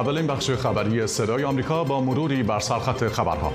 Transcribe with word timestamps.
اولین 0.00 0.26
بخش 0.26 0.50
خبری 0.50 1.06
صدای 1.06 1.44
آمریکا 1.44 1.84
با 1.84 2.00
مروری 2.00 2.42
بر 2.42 2.60
سرخط 2.60 3.08
خبرها. 3.08 3.52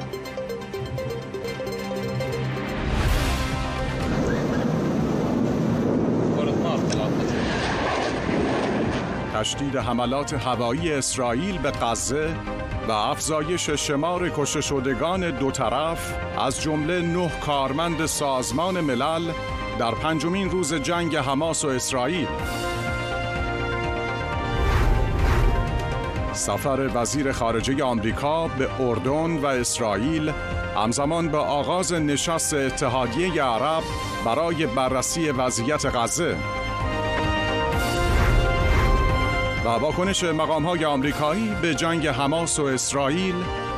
تشدید 9.34 9.76
حملات 9.76 10.34
هوایی 10.34 10.92
اسرائیل 10.92 11.58
به 11.58 11.72
غزه 11.72 12.36
و 12.88 12.92
افزایش 12.92 13.70
شمار 13.70 14.30
کشته 14.30 14.62
شدگان 14.62 15.32
دو 15.32 15.52
طرف 15.52 16.14
از 16.38 16.62
جمله 16.62 17.02
نه 17.02 17.32
کارمند 17.46 18.06
سازمان 18.06 18.82
ملل 18.82 19.32
در 19.80 19.92
پنجمین 19.92 20.50
روز 20.50 20.74
جنگ 20.74 21.16
حماس 21.16 21.66
و 21.66 21.68
اسرائیل. 21.68 22.28
سفر 26.36 26.90
وزیر 26.94 27.32
خارجه 27.32 27.84
آمریکا 27.84 28.48
به 28.48 28.82
اردن 28.82 29.38
و 29.38 29.46
اسرائیل 29.46 30.32
همزمان 30.76 31.30
با 31.30 31.40
آغاز 31.40 31.94
نشست 31.94 32.54
اتحادیه 32.54 33.44
عرب 33.44 33.84
برای 34.26 34.66
بررسی 34.66 35.30
وضعیت 35.30 35.86
غزه. 35.86 36.38
و 39.66 39.68
واکنش 39.68 40.24
مقامهای 40.24 40.86
آمریکایی 40.86 41.56
به 41.62 41.76
جنگ 41.76 42.08
حماس 42.08 42.60
و 42.60 42.64
اسرائیل 42.64 43.36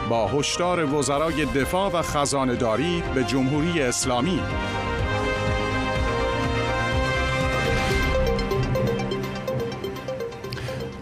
با 0.09 0.27
هشدار 0.27 0.93
وزرای 0.93 1.45
دفاع 1.45 1.91
و 1.91 2.01
خزانهداری 2.01 3.03
به 3.15 3.23
جمهوری 3.23 3.81
اسلامی. 3.81 4.41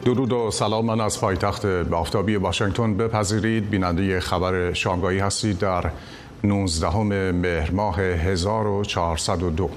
درود 0.05 0.31
و 0.31 0.51
سلام. 0.51 0.85
من 0.85 1.01
از 1.01 1.21
پایتخت 1.21 1.65
آفتابی 1.65 2.35
واشنگتن 2.35 2.97
بپذیرید. 2.97 3.69
بیننده 3.69 4.19
خبر 4.19 4.73
شامگاهی 4.73 5.19
هستید 5.19 5.59
در 5.59 5.91
19 6.43 6.97
مهر 7.31 7.71
ماه 7.71 8.01
1402 8.01 9.69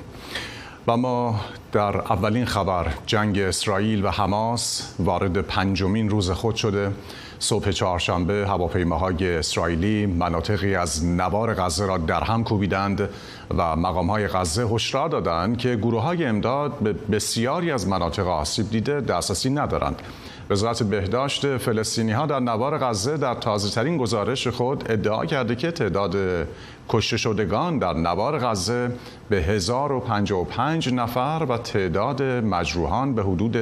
و 0.86 0.96
ما 0.96 1.40
در 1.72 1.96
اولین 1.96 2.44
خبر 2.44 2.94
جنگ 3.06 3.38
اسرائیل 3.38 4.04
و 4.04 4.08
حماس 4.08 4.94
وارد 4.98 5.40
پنجمین 5.40 6.10
روز 6.10 6.30
خود 6.30 6.54
شده. 6.54 6.92
صبح 7.38 7.70
چهارشنبه 7.70 8.46
هواپیماهای 8.48 9.36
اسرائیلی 9.36 10.06
مناطقی 10.06 10.74
از 10.74 11.04
نوار 11.04 11.54
غزه 11.54 11.86
را 11.86 11.98
در 11.98 12.24
هم 12.24 12.44
کوبیدند 12.44 13.08
و 13.58 13.76
مقامهای 13.76 14.28
غزه 14.28 14.66
هشدار 14.66 15.08
دادند 15.08 15.58
که 15.58 15.76
گروه 15.76 16.02
های 16.02 16.24
امداد 16.24 16.78
به 16.78 16.92
بسیاری 16.92 17.70
از 17.70 17.88
مناطق 17.88 18.26
آسیب 18.26 18.70
دیده 18.70 19.00
دسترسی 19.00 19.50
ندارند. 19.50 20.02
وزارت 20.50 20.82
بهداشت 20.82 21.56
فلسطینی 21.56 22.12
ها 22.12 22.26
در 22.26 22.40
نوار 22.40 22.78
غزه 22.78 23.16
در 23.16 23.34
تازه 23.34 23.74
ترین 23.74 23.98
گزارش 23.98 24.48
خود 24.48 24.90
ادعا 24.90 25.26
کرده 25.26 25.56
که 25.56 25.70
تعداد 25.70 26.16
کشته 26.88 27.16
شدگان 27.16 27.78
در 27.78 27.92
نوار 27.92 28.38
غزه 28.38 28.92
به 29.28 29.42
1055 29.42 30.94
نفر 30.94 31.46
و 31.48 31.58
تعداد 31.58 32.22
مجروحان 32.22 33.14
به 33.14 33.22
حدود 33.22 33.56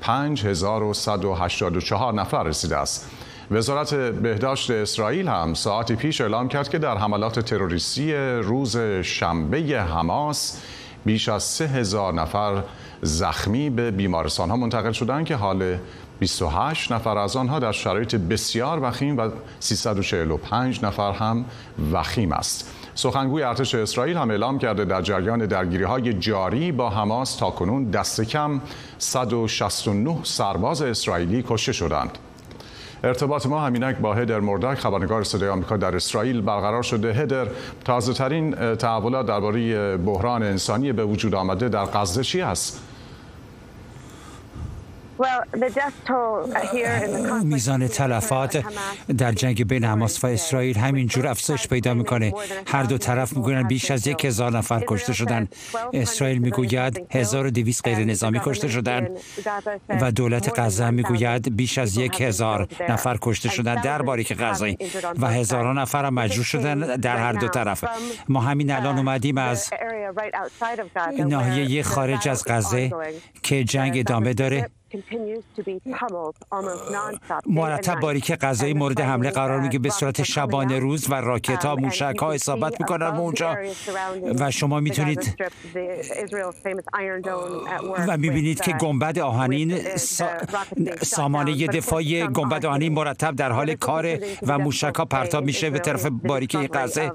5184 0.00 2.14
نفر 2.14 2.42
رسیده 2.42 2.76
است. 2.76 3.10
وزارت 3.50 3.94
بهداشت 3.94 4.70
اسرائیل 4.70 5.28
هم 5.28 5.54
ساعتی 5.54 5.96
پیش 5.96 6.20
اعلام 6.20 6.48
کرد 6.48 6.68
که 6.68 6.78
در 6.78 6.98
حملات 6.98 7.40
تروریستی 7.40 8.14
روز 8.42 8.76
شنبه 9.02 9.80
حماس 9.80 10.62
بیش 11.04 11.28
از 11.28 11.42
3000 11.42 12.14
نفر 12.14 12.62
زخمی 13.02 13.70
به 13.70 13.90
بیمارستان 13.90 14.50
ها 14.50 14.56
منتقل 14.56 14.92
شدند 14.92 15.26
که 15.26 15.36
حال 15.36 15.78
28 16.18 16.92
نفر 16.92 17.18
از 17.18 17.36
آنها 17.36 17.58
در 17.58 17.72
شرایط 17.72 18.14
بسیار 18.14 18.82
وخیم 18.82 19.18
و 19.18 19.30
345 19.60 20.84
نفر 20.84 21.12
هم 21.12 21.44
وخیم 21.92 22.32
است. 22.32 22.70
سخنگوی 22.94 23.42
ارتش 23.42 23.74
اسرائیل 23.74 24.16
هم 24.16 24.30
اعلام 24.30 24.58
کرده 24.58 24.84
در 24.84 25.02
جریان 25.02 25.46
درگیری 25.46 25.84
های 25.84 26.12
جاری 26.12 26.72
با 26.72 26.90
حماس 26.90 27.36
تا 27.36 27.50
کنون 27.50 27.90
دست 27.90 28.20
کم 28.20 28.60
169 28.98 30.18
سرباز 30.22 30.82
اسرائیلی 30.82 31.44
کشته 31.48 31.72
شدند. 31.72 32.18
ارتباط 33.04 33.46
ما 33.46 33.60
همینک 33.60 33.96
با 33.96 34.14
هدر 34.14 34.40
مردک 34.40 34.78
خبرنگار 34.78 35.24
صدای 35.24 35.48
آمریکا 35.48 35.76
در 35.76 35.96
اسرائیل 35.96 36.40
برقرار 36.40 36.82
شده 36.82 37.12
هدر 37.12 37.46
تازه 37.84 38.12
ترین 38.12 38.74
تحولات 38.76 39.26
درباره 39.26 39.96
بحران 39.96 40.42
انسانی 40.42 40.92
به 40.92 41.04
وجود 41.04 41.34
آمده 41.34 41.68
در 41.68 41.84
غزه 41.84 42.22
چی 42.22 42.40
است؟ 42.40 42.82
میزان 47.42 47.88
تلفات 47.88 48.64
در 49.18 49.32
جنگ 49.32 49.68
بین 49.68 49.84
حماس 49.84 50.24
و 50.24 50.26
اسرائیل 50.26 50.78
همینجور 50.78 51.26
افزایش 51.26 51.68
پیدا 51.68 51.94
می‌کنه. 51.94 52.32
هر 52.66 52.82
دو 52.82 52.98
طرف 52.98 53.32
می‌گویند 53.32 53.68
بیش 53.68 53.90
از 53.90 54.06
یک 54.06 54.24
هزار 54.24 54.58
نفر 54.58 54.84
کشته 54.86 55.12
شدن 55.12 55.48
اسرائیل 55.92 56.38
می‌گوید 56.38 57.06
1200 57.10 57.84
غیر 57.84 57.98
نظامی 57.98 58.40
کشته 58.44 58.68
شدن 58.68 59.08
و 59.88 60.12
دولت 60.12 60.58
غزه 60.58 60.90
می‌گوید 60.90 61.56
بیش 61.56 61.78
از 61.78 61.96
یک 61.96 62.20
هزار 62.20 62.68
نفر 62.88 63.18
کشته 63.22 63.48
شدن 63.48 63.74
در 63.74 64.02
باریک 64.02 64.36
غزه. 64.40 64.76
و 65.18 65.26
هزاران 65.26 65.78
نفر 65.78 66.04
هم 66.04 66.14
مجروح 66.14 66.44
شدن 66.46 66.96
در 66.96 67.16
هر 67.16 67.32
دو 67.32 67.48
طرف. 67.48 67.84
ما 68.28 68.40
همین 68.40 68.70
الان 68.70 68.98
اومدیم 68.98 69.38
از 69.38 69.70
ناحیه 71.18 71.82
خارج 71.82 72.28
از 72.28 72.44
غزه 72.46 72.92
که 73.42 73.64
جنگ 73.64 73.98
ادامه 73.98 74.34
داره. 74.34 74.70
مرتب 77.46 78.00
باریک 78.00 78.32
غذایی 78.32 78.74
مورد 78.74 79.00
حمله 79.00 79.30
قرار 79.30 79.60
میگه 79.60 79.78
به 79.78 79.90
صورت 79.90 80.22
شبانه 80.22 80.78
روز 80.78 81.10
و 81.10 81.14
راکت 81.14 81.64
ها 81.64 81.76
موشک 81.76 82.16
ها 82.20 82.32
اصابت 82.32 82.80
می‌کنن 82.80 83.06
اونجا 83.06 83.56
و 84.38 84.50
شما 84.50 84.80
می‌تونید 84.80 85.36
و 88.08 88.16
می‌بینید 88.16 88.60
که 88.60 88.72
گنبد 88.72 89.18
آهنین 89.18 89.78
سامانه 91.02 91.66
دفاعی 91.66 92.26
گنبد 92.26 92.66
آهنین 92.66 92.92
مرتب 92.92 93.36
در 93.36 93.52
حال 93.52 93.74
کار 93.74 94.18
و 94.42 94.58
موشک 94.58 94.94
ها 94.94 95.04
پرتاب 95.04 95.44
میشه 95.44 95.70
به 95.70 95.78
طرف 95.78 96.06
باریک 96.06 96.56
غزه 96.56 97.12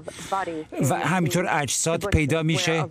و 0.90 0.94
همینطور 0.94 1.46
اجساد 1.50 2.06
پیدا 2.06 2.42
میشه. 2.42 2.84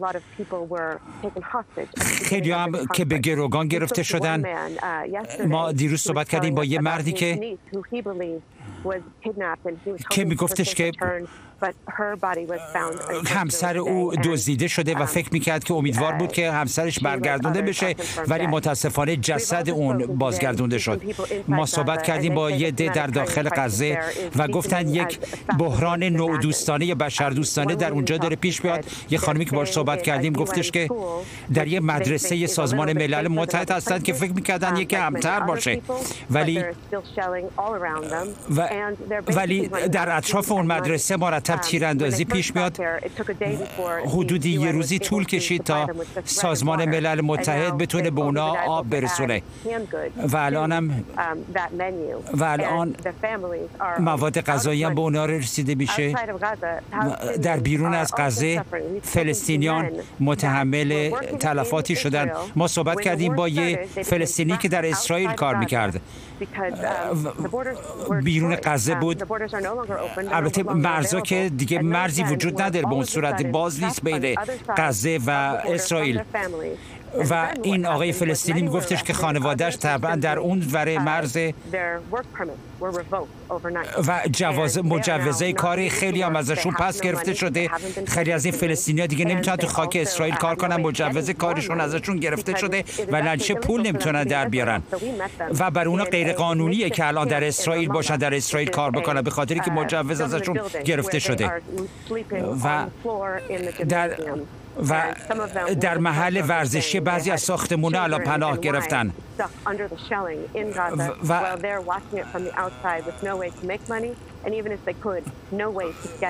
خیلی 1.97 2.51
هم 2.51 2.85
که 2.93 3.05
به 3.05 3.17
گروگان 3.17 3.67
گرفته 3.67 4.03
شدن. 4.03 4.43
ما 5.47 5.71
دیروز 5.71 6.01
صحبت 6.01 6.29
کردیم 6.29 6.55
با 6.55 6.65
یه 6.65 6.79
مردی 6.79 7.11
که 7.11 7.57
که 10.09 10.25
میگفتش 10.25 10.75
که 10.75 10.91
همسر 13.25 13.77
او 13.77 14.15
دزدیده 14.15 14.67
شده 14.67 14.95
و 14.95 15.05
فکر 15.05 15.29
می‌کرد 15.31 15.63
که 15.63 15.73
امیدوار 15.73 16.13
بود 16.13 16.31
که 16.31 16.51
همسرش 16.51 16.99
برگردونده 16.99 17.61
بشه 17.61 17.95
ولی 18.27 18.47
متاسفانه 18.47 19.15
جسد 19.15 19.69
اون 19.69 20.05
بازگردونده 20.05 20.77
شد. 20.77 21.01
ما 21.47 21.65
صحبت 21.65 22.03
کردیم 22.03 22.35
با 22.35 22.51
یه 22.51 22.71
ده 22.71 22.89
در 22.89 23.07
داخل 23.07 23.49
غزه 23.49 23.99
و 24.35 24.47
گفتن 24.47 24.87
یک 24.87 25.19
بحران 25.59 26.03
نوع 26.03 26.37
دوستانه 26.37 26.85
یا 26.85 26.95
بشر 26.95 27.29
دوستانه 27.29 27.75
در 27.75 27.91
اونجا 27.91 28.17
داره 28.17 28.35
پیش 28.35 28.63
میاد. 28.63 28.85
یه 29.09 29.17
خانمی 29.17 29.45
که 29.45 29.51
باش 29.51 29.71
صحبت 29.71 30.01
کردیم 30.01 30.33
گفتش 30.33 30.71
که 30.71 30.89
در 31.53 31.67
یه 31.67 31.79
مدرسه 31.79 32.47
سازمان 32.47 32.93
ملل 32.93 33.27
متحد 33.27 33.71
هستند 33.71 34.03
که 34.03 34.13
فکر 34.13 34.33
می‌کردن 34.33 34.77
یکی 34.77 34.95
همتر 34.95 35.39
باشه. 35.39 35.81
ولی 36.31 36.63
و 38.55 38.69
ولی 39.35 39.67
در 39.67 40.17
اطراف 40.17 40.51
اون 40.51 40.65
مدرسه 40.65 41.17
مرتب 41.49 41.61
تیراندازی 41.61 42.25
پیش 42.25 42.55
میاد 42.55 42.77
حدودی 44.05 44.49
یه 44.49 44.71
روزی 44.71 44.99
طول 44.99 45.25
کشید 45.25 45.63
تا 45.63 45.87
سازمان 46.25 46.85
ملل 46.85 47.21
متحد 47.21 47.77
بتونه 47.77 48.09
به 48.09 48.21
اونا 48.21 48.55
آب 48.67 48.89
برسونه. 48.89 49.41
و 50.17 50.37
الانم 50.37 51.03
و 52.33 52.43
الان 52.43 52.95
مواد 53.99 54.41
غذایی 54.41 54.83
هم 54.83 54.95
به 54.95 55.01
اونا 55.01 55.25
رسیده 55.25 55.75
میشه. 55.75 56.13
در 57.41 57.59
بیرون 57.59 57.93
از 57.93 58.13
غزه 58.17 58.63
فلسطینیان 59.01 59.91
متحمل 60.19 61.11
تلفاتی 61.39 61.95
شدن. 61.95 62.31
ما 62.55 62.67
صحبت 62.67 63.01
کردیم 63.01 63.35
با 63.35 63.47
یه 63.47 63.87
فلسطینی 64.03 64.57
که 64.57 64.67
در 64.67 64.85
اسرائیل 64.85 65.31
کار 65.31 65.55
می‌کرد. 65.55 66.01
بیرون 68.23 68.55
غزه 68.55 68.95
بود. 68.95 69.23
البته 70.31 70.63
مرزا 70.63 71.21
که 71.33 71.51
دیگه 71.57 71.79
مرزی 71.79 72.23
وجود 72.23 72.61
نداره 72.61 72.85
به 72.85 72.93
اون 72.93 73.03
صورت. 73.05 73.45
باز 73.45 73.83
نیست 73.83 74.03
بین 74.03 74.35
غزه 74.77 75.19
و 75.27 75.29
اسرائیل. 75.65 76.21
و 77.29 77.47
این 77.63 77.85
آقای 77.85 78.11
فلسطینی 78.11 78.61
میگفتش 78.61 79.03
که 79.03 79.13
خانوادهش 79.13 79.77
طبعا 79.77 80.15
در 80.15 80.39
اون 80.39 80.67
ور 80.71 80.97
مرز 80.97 81.37
و 84.07 84.21
جواز 84.31 84.77
مجوزه 84.77 85.53
کاری 85.53 85.89
خیلی 85.89 86.21
هم 86.21 86.35
ازشون 86.35 86.73
پس 86.73 87.01
گرفته 87.01 87.33
شده. 87.33 87.69
خیلی 88.07 88.31
از 88.31 88.45
این 88.45 88.53
فلسطینی 88.53 89.01
ها 89.01 89.07
دیگه 89.07 89.25
نمی‌تونن 89.25 89.57
تو 89.57 89.67
خاک 89.67 89.97
اسرائیل 90.01 90.35
کار 90.35 90.55
کنن 90.55 90.75
مجوز 90.75 91.29
کارشون 91.29 91.81
ازشون 91.81 92.17
گرفته 92.19 92.57
شده 92.57 92.83
و 93.11 93.15
لنچه 93.15 93.53
پول 93.53 93.81
نمی‌تونن 93.81 94.23
در 94.23 94.49
بیارن. 94.49 94.83
و 95.59 95.71
بر 95.71 95.87
اونا 95.87 96.03
غیر 96.03 96.33
قانونیه 96.33 96.89
که 96.89 97.07
الان 97.07 97.27
در 97.27 97.43
اسرائیل 97.43 97.89
باشن 97.89 98.15
در 98.15 98.35
اسرائیل 98.35 98.69
کار 98.69 98.91
بکنن 98.91 99.21
به 99.21 99.29
خاطری 99.29 99.59
که 99.59 99.71
مجوز 99.71 100.21
ازشون 100.21 100.59
گرفته 100.85 101.19
شده. 101.19 101.51
و 102.63 102.85
در 103.89 104.17
و 104.89 105.03
در 105.81 105.97
محل 105.97 106.43
ورزشی 106.47 106.99
بعضی 106.99 107.31
از 107.31 107.41
ساختمونه 107.41 108.01
الان 108.01 108.23
پناه 108.23 108.57
گرفتن. 108.57 109.13
و 111.29 111.57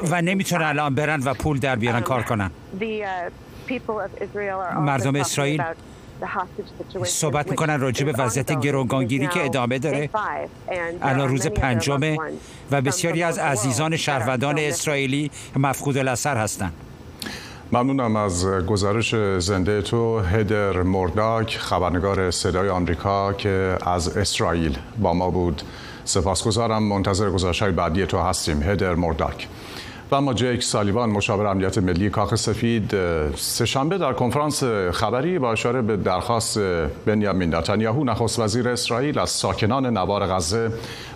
و 0.09 0.21
نمی‌تونن 0.21 0.65
الان 0.65 0.95
برن 0.95 1.23
و 1.23 1.33
پول 1.33 1.59
در 1.59 1.75
بیارن 1.75 2.01
کار 2.01 2.23
کنن. 2.23 2.51
مردم 4.79 5.15
اسرائیل 5.15 5.63
صحبت 7.05 7.49
می‌کنن 7.49 7.79
راجع 7.79 8.05
به 8.05 8.11
وضعیت 8.11 8.59
گروگانگیری 8.59 9.27
که 9.27 9.45
ادامه 9.45 9.79
داره. 9.79 10.09
الان 11.01 11.29
روز 11.29 11.47
پنجمه 11.47 12.17
و 12.71 12.81
بسیاری 12.81 13.23
از 13.23 13.37
عزیزان 13.37 13.97
شهروندان 13.97 14.59
اسرائیلی 14.59 15.31
مفقود 15.55 15.97
الاثر 15.97 16.37
هستند 16.37 16.73
ممنونم 17.73 18.15
از 18.15 18.45
گزارش 18.45 19.15
زنده 19.39 19.81
تو 19.81 20.19
هدر 20.19 20.81
مرداک 20.81 21.57
خبرنگار 21.57 22.31
صدای 22.31 22.69
آمریکا 22.69 23.33
که 23.33 23.77
از 23.85 24.17
اسرائیل 24.17 24.77
با 24.99 25.13
ما 25.13 25.29
بود. 25.29 25.61
سپاسگزارم 26.05 26.83
منتظر 26.83 27.29
گزارش 27.29 27.61
های 27.61 27.71
بعدی 27.71 28.05
تو 28.05 28.17
هستیم. 28.17 28.63
هدر 28.63 28.95
مرداک. 28.95 29.47
و 30.13 30.15
اما 30.15 30.33
جیک 30.33 30.63
سالیوان 30.63 31.09
مشاور 31.09 31.47
امنیت 31.47 31.77
ملی 31.77 32.09
کاخ 32.09 32.35
سفید 32.35 32.93
سهشنبه 33.35 33.97
در 33.97 34.13
کنفرانس 34.13 34.63
خبری 34.91 35.39
با 35.39 35.51
اشاره 35.51 35.81
به 35.81 35.97
درخواست 35.97 36.59
بنیامین 37.05 37.55
نتانیاهو 37.55 38.03
نخست 38.03 38.39
وزیر 38.39 38.69
اسرائیل 38.69 39.19
از 39.19 39.29
ساکنان 39.29 39.85
نوار 39.85 40.27
غزه 40.27 40.71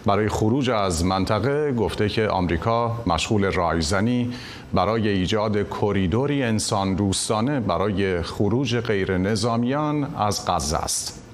برای 0.06 0.30
خروج 0.30 0.70
از 0.70 1.06
منطقه 1.06 1.72
گفته 1.72 2.10
که 2.10 2.28
آمریکا 2.28 2.92
مشغول 3.08 3.52
رایزنی 3.52 4.34
برای 4.74 5.08
ایجاد 5.08 5.70
کریدوری 5.70 6.44
انسان 6.44 6.96
دوستانه 6.96 7.60
برای 7.60 8.22
خروج 8.22 8.78
غیر 8.78 9.18
نظامیان 9.18 10.16
از 10.16 10.46
غزه 10.48 10.78
است. 10.78 11.27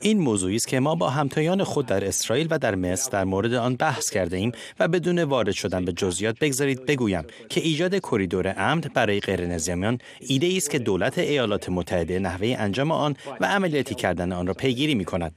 این 0.00 0.18
موضوعی 0.18 0.56
است 0.56 0.68
که 0.68 0.80
ما 0.80 0.94
با 0.94 1.10
همتایان 1.10 1.64
خود 1.64 1.86
در 1.86 2.04
اسرائیل 2.04 2.46
و 2.50 2.58
در 2.58 2.74
مصر 2.74 3.10
در 3.10 3.24
مورد 3.24 3.54
آن 3.54 3.76
بحث 3.76 4.10
کرده 4.10 4.36
ایم 4.36 4.52
و 4.80 4.88
بدون 4.88 5.22
وارد 5.22 5.50
شدن 5.50 5.84
به 5.84 5.92
جزئیات 5.92 6.38
بگذارید 6.38 6.86
بگویم 6.86 7.24
که 7.48 7.60
ایجاد 7.60 7.98
کریدور 7.98 8.54
امن 8.56 8.80
برای 8.94 9.20
غیر 9.20 9.46
نظامیان 9.46 9.98
ایده 10.20 10.52
است 10.56 10.70
که 10.70 10.78
دولت 10.78 11.18
ایالات 11.18 11.68
متحده 11.68 12.18
نحوه 12.18 12.56
انجام 12.58 12.90
آن 12.90 13.16
و 13.40 13.46
عملیاتی 13.46 13.94
کردن 13.94 14.32
آن 14.32 14.46
را 14.46 14.54
پیگیری 14.54 14.94
می 14.94 15.04
کند. 15.04 15.32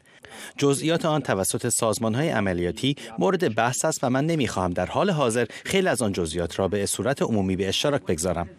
جزئیات 0.57 1.05
آن 1.05 1.21
توسط 1.21 1.69
سازمان 1.69 2.15
های 2.15 2.29
عملیاتی 2.29 2.95
مورد 3.19 3.55
بحث 3.55 3.85
است 3.85 4.03
و 4.03 4.09
من 4.09 4.25
نمی‌خواهم 4.25 4.71
در 4.71 4.85
حال 4.85 5.09
حاضر 5.09 5.45
خیلی 5.65 5.87
از 5.87 6.01
آن 6.01 6.11
جزئیات 6.11 6.59
را 6.59 6.67
به 6.67 6.85
صورت 6.85 7.21
عمومی 7.21 7.55
به 7.55 7.67
اشتراک 7.67 8.01
بگذارم. 8.05 8.49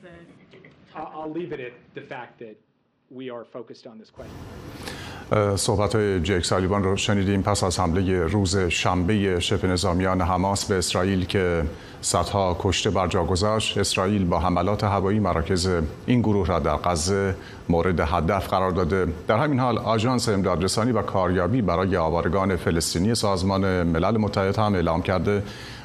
صحبت 5.57 5.95
های 5.95 6.21
جیک 6.21 6.45
سالیبان 6.45 6.85
رو 6.85 6.97
شنیدیم. 6.97 7.43
پس 7.43 7.65
از 7.65 7.81
حمله 7.81 8.27
روز 8.27 8.59
شنبه 8.59 9.41
شبه 9.41 9.69
نظامیان 9.69 10.21
حماس 10.21 10.65
به 10.65 10.75
اسرائیل 10.75 11.25
که 11.25 11.65
صدها 12.01 12.57
کشته 12.61 12.91
بر 12.91 13.07
جا 13.07 13.25
گذاشت 13.25 13.79
اسرائیل 13.79 14.25
با 14.25 14.39
حملات 14.39 14.85
هوایی 14.85 15.19
مراکز 15.19 15.71
این 16.07 16.21
گروه 16.21 16.47
را 16.47 16.59
در 16.59 16.77
غزه 16.77 17.35
مورد 17.69 18.01
هدف 18.01 18.49
قرار 18.49 18.71
داده. 18.71 19.07
در 19.29 19.37
همین 19.37 19.61
حال 19.61 19.79
آژانس 19.79 20.29
امدادرسانی 20.29 20.93
و 20.93 21.03
کاریابی 21.03 21.63
برای 21.63 21.97
آوارگان 21.97 22.57
فلسطینی 22.57 23.15
سازمان 23.15 23.83
ملل 23.83 24.17
متحد 24.17 24.59
هم 24.59 24.75
اعلام 24.75 25.03
کرده. 25.03 25.43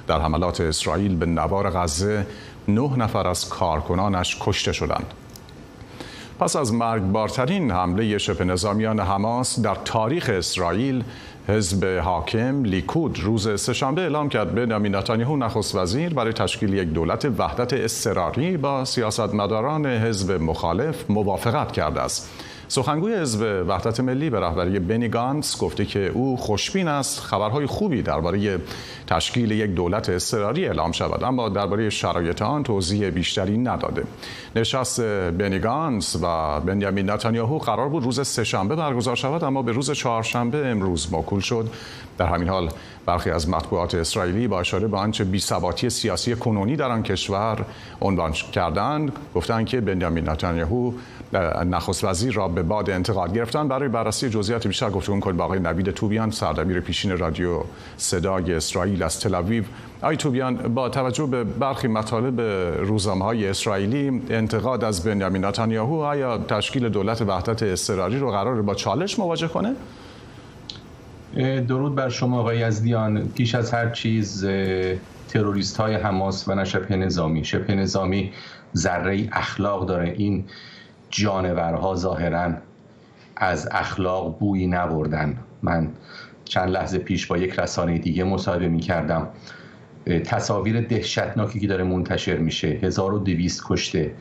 در 0.07 0.21
حملات 0.21 0.61
اسرائیل 0.61 1.15
به 1.15 1.25
نوار 1.25 1.69
غزه 1.69 2.27
نه 2.67 2.97
نفر 2.97 3.27
از 3.27 3.49
کارکنانش 3.49 4.37
کشته 4.41 4.73
شدند. 4.73 5.13
پس 6.43 6.55
از 6.55 6.73
مرگبارترین 6.73 7.71
حمله 7.71 8.17
شبه 8.17 8.45
نظامیان 8.45 8.99
حماس 8.99 9.59
در 9.59 9.75
تاریخ 9.75 10.29
اسرائیل 10.33 11.03
حزب 11.47 11.99
حاکم 11.99 12.63
لیکود 12.63 13.19
روز 13.19 13.61
سهشنبه 13.61 14.01
اعلام 14.01 14.29
کرد 14.29 14.55
بنیامین 14.55 14.95
نتانیاهو 14.95 15.37
نخست 15.37 15.75
وزیر 15.75 16.13
برای 16.13 16.33
تشکیل 16.33 16.73
یک 16.73 16.87
دولت 16.87 17.25
وحدت 17.37 17.73
اضطراری 17.73 18.57
با 18.57 18.85
سیاستمداران 18.85 19.85
حزب 19.85 20.31
مخالف 20.31 21.09
موافقت 21.09 21.71
کرده 21.71 22.01
است. 22.01 22.29
سخنگوی 22.73 23.15
حزب 23.15 23.65
وحدت 23.67 23.99
ملی 23.99 24.29
به 24.29 24.39
رهبری 24.39 24.79
بنی 24.79 25.09
گانس 25.09 25.57
گفته 25.57 25.85
که 25.85 26.11
او 26.13 26.37
خوشبین 26.37 26.87
است 26.87 27.19
خبرهای 27.19 27.65
خوبی 27.65 28.01
درباره 28.01 28.59
تشکیل 29.07 29.51
یک 29.51 29.71
دولت 29.71 30.09
اضطراری 30.09 30.65
اعلام 30.65 30.91
شود 30.91 31.23
اما 31.23 31.49
درباره 31.49 31.89
شرایط 31.89 32.41
آن 32.41 32.63
توضیح 32.63 33.09
بیشتری 33.09 33.57
نداده. 33.57 34.03
نشست 34.55 35.01
بنی 35.31 35.59
گانس 35.59 36.15
و 36.21 36.59
بنیامین 36.59 37.09
نتانیاهو 37.09 37.57
قرار 37.57 37.89
بود 37.89 38.03
روز 38.03 38.27
سهشنبه 38.27 38.75
برگزار 38.75 39.15
شود 39.15 39.43
اما 39.43 39.61
به 39.61 39.71
روز 39.71 39.91
چهارشنبه 39.91 40.67
امروز 40.67 41.13
موکول 41.13 41.39
شد. 41.39 41.69
در 42.17 42.25
همین 42.25 42.49
حال 42.49 42.69
برخی 43.05 43.29
از 43.29 43.49
مطبوعات 43.49 43.95
اسرائیلی 43.95 44.47
با 44.47 44.59
اشاره 44.59 44.87
به 44.87 44.97
آنچه 44.97 45.23
بی‌ثباتی 45.23 45.89
سیاسی 45.89 46.35
کنونی 46.35 46.75
در 46.75 46.89
آن 46.89 47.03
کشور 47.03 47.65
عنوان 48.01 48.31
کردند 48.31 49.11
گفتند 49.35 49.65
که 49.65 49.81
بنیامین 49.81 50.29
نتانیاهو 50.29 50.91
نخست 51.65 52.03
وزیر 52.03 52.33
را 52.33 52.47
به 52.47 52.63
باد 52.63 52.89
انتقاد 52.89 53.33
گرفتن 53.33 53.67
برای 53.67 53.89
بررسی 53.89 54.29
جزئیات 54.29 54.67
بیشتر 54.67 54.89
گفتگو 54.89 55.19
کنیم 55.19 55.37
با 55.37 55.43
آقای 55.43 55.59
نوید 55.59 55.91
توبیان 55.91 56.31
سردبیر 56.31 56.79
پیشین 56.79 57.17
رادیو 57.17 57.63
صدای 57.97 58.53
اسرائیل 58.53 59.03
از 59.03 59.19
تل 59.19 59.35
آویو. 59.35 59.63
آقای 60.01 60.17
توبیان 60.17 60.55
با 60.55 60.89
توجه 60.89 61.25
به 61.25 61.43
برخی 61.43 61.87
مطالب 61.87 62.41
روزنامه 62.81 63.25
های 63.25 63.47
اسرائیلی 63.47 64.21
انتقاد 64.29 64.83
از 64.83 65.03
بنیامین 65.03 65.45
نتانیاهو 65.45 65.93
آیا 65.93 66.37
تشکیل 66.37 66.89
دولت 66.89 67.21
وحدت 67.21 67.63
اضطراری 67.63 68.19
رو 68.19 68.31
قرار 68.31 68.61
با 68.61 68.75
چالش 68.75 69.19
مواجه 69.19 69.47
کنه؟ 69.47 69.75
درود 71.67 71.95
بر 71.95 72.09
شما 72.09 72.39
آقای 72.39 72.57
یزدیان. 72.59 73.27
پیش 73.27 73.55
از 73.55 73.73
هر 73.73 73.89
چیز 73.89 74.45
تروریست 75.27 75.77
های 75.77 75.95
حماس 75.95 76.47
و 76.47 76.55
نه 76.55 76.63
شبه 76.63 76.95
نظامی. 76.95 77.45
شبه 77.45 77.75
نظامی 77.75 78.31
ذره 78.75 79.29
اخلاق 79.31 79.85
داره. 79.85 80.09
این 80.17 80.45
جانورها 81.09 81.95
ظاهرا 81.95 82.53
از 83.35 83.69
اخلاق 83.71 84.39
بویی 84.39 84.67
نبردن. 84.67 85.37
من 85.61 85.89
چند 86.45 86.69
لحظه 86.69 86.97
پیش 86.97 87.27
با 87.27 87.37
یک 87.37 87.59
رسانه 87.59 87.97
دیگه 87.97 88.23
مصاحبه 88.23 88.67
می 88.67 88.79
کردم 88.79 89.27
تصاویر 90.05 90.81
دهشتناکی 90.81 91.59
که 91.59 91.67
داره 91.67 91.83
منتشر 91.83 92.37
میشه. 92.37 92.67
1200 92.67 93.63
کشته. 93.67 94.13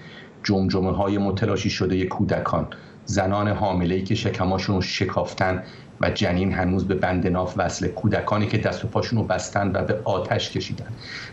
جمجمه 0.45 0.93
های 0.93 1.19
متلاشی 1.19 1.71
شده 1.71 2.05
کودکان. 2.05 2.67
زنان 3.05 3.49
حامله 3.49 4.03
که 4.03 4.15
شکماشون 4.15 4.81
شکافتن. 4.81 5.63
و 6.03 6.11
جنین 6.11 6.53
هنوز 6.53 6.89
به 6.89 6.95
بند 6.95 7.27
ناف 7.27 7.55
وصله 7.57 7.89
کودکانی 7.89 8.47
که 8.47 8.59
دست 8.59 8.85
و 8.85 8.89
پاشون 8.89 9.19
رو 9.19 9.25
بستن 9.25 9.71
و 9.75 9.85
به 9.85 10.01
آتش 10.05 10.51
کشیدن. 10.51 10.87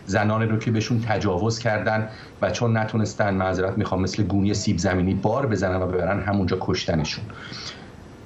زنانی 0.06 0.46
رو 0.46 0.58
که 0.58 0.70
بهشون 0.70 1.00
تجاوز 1.08 1.58
کردن 1.58 2.08
و 2.42 2.50
چون 2.50 2.76
نتونستن 2.76 3.34
معذرت 3.34 3.78
می‌خوام 3.78 4.00
مثل 4.00 4.22
گونی 4.22 4.54
سیب 4.54 4.78
زمینی 4.78 5.14
بار 5.14 5.46
بزنن 5.46 5.82
و 5.82 5.86
ببرن 5.86 6.20
همونجا 6.20 6.58
کشتنشون. 6.60 7.24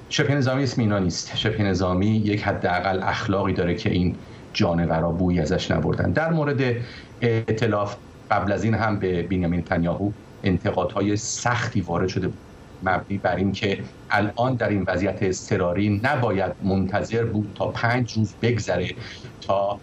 شبه 0.09 0.35
نظامی 0.35 0.63
اسم 0.63 0.81
اینا 0.81 0.99
نیست. 0.99 1.37
شبه 1.37 1.63
نظامی 1.63 2.07
یک 2.07 2.43
حداقل 2.43 3.03
اخلاقی 3.03 3.53
داره 3.53 3.75
که 3.75 3.89
این 3.89 4.15
جانورا 4.53 5.11
بوی 5.11 5.39
ازش 5.39 5.71
نبردن. 5.71 6.11
در 6.11 6.31
مورد 6.31 6.75
ائتلاف 7.21 7.95
قبل 8.31 8.51
از 8.51 8.63
این 8.63 8.73
هم 8.73 8.99
به 8.99 9.23
بنیامین 9.23 9.59
نتانیاهو 9.59 10.11
انتقادهای 10.43 11.17
سختی 11.17 11.81
وارد 11.81 12.07
شده 12.07 12.27
بود. 12.27 12.37
مبنی 12.85 13.17
بر 13.17 13.35
اینکه 13.35 13.83
الان 14.09 14.55
در 14.55 14.69
این 14.69 14.85
وضعیت 14.87 15.17
اضطراری 15.23 16.01
نباید 16.03 16.55
منتظر 16.61 17.25
بود 17.25 17.51
تا 17.55 17.71
پنج 17.71 18.13
روز 18.17 18.35
بگذره 18.41 18.95
تا 19.41 19.81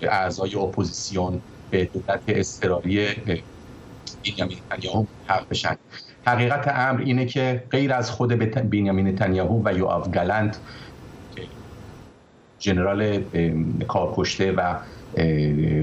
اعضای 0.00 0.54
اپوزیسیون 0.56 1.42
به 1.70 1.84
دولت 1.84 2.22
اضطراری 2.28 3.06
بنیامین 4.24 4.58
نتانیاهو 4.72 5.06
ملحق 5.24 5.48
بشن. 5.48 5.76
حقیقت 6.26 6.68
امر 6.68 7.00
اینه 7.00 7.26
که 7.26 7.66
غیر 7.70 7.92
از 7.92 8.10
خود 8.10 8.30
بنیامین 8.70 9.08
نتانیاهو 9.08 9.62
و 9.64 9.78
یوآف 9.78 10.08
گلند 10.08 10.56
جنرال 12.58 13.24
کارکشته 13.88 14.52
و 14.52 14.80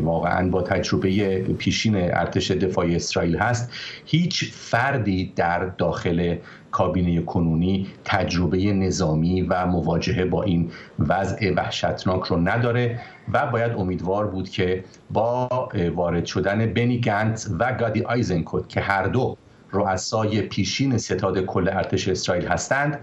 واقعا 0.02 0.50
با 0.50 0.62
تجربه 0.62 1.40
پیشین 1.40 1.96
ارتش 1.96 2.52
دفاعی 2.52 2.96
اسرائیل 2.96 3.38
هست. 3.38 3.72
هیچ 4.06 4.52
فردی 4.54 5.34
در 5.36 5.66
داخل 5.66 6.38
کابینه 6.72 7.22
کنونی 7.22 7.88
تجربه 8.06 8.58
نظامی 8.58 9.42
و 9.42 9.66
مواجهه 9.66 10.26
با 10.26 10.44
این 10.44 10.72
وضع 11.00 11.54
وحشتناک 11.54 12.24
رو 12.24 12.38
نداره 12.38 13.00
و 13.34 13.48
باید 13.48 13.72
امیدوار 13.72 14.28
بود 14.28 14.50
که 14.50 14.84
با 15.10 15.50
وارد 15.96 16.26
شدن 16.26 16.74
بنی 16.74 17.00
گنت 17.00 17.48
و 17.60 17.74
گادی 17.74 18.02
آیزنکوت 18.02 18.70
که 18.70 18.82
هر 18.82 19.04
دو 19.08 19.38
رؤسای 19.72 20.42
پیشین 20.42 20.98
ستاد 20.98 21.46
کل 21.46 21.70
ارتش 21.70 22.08
اسرائیل 22.08 22.48
هستند 22.48 23.00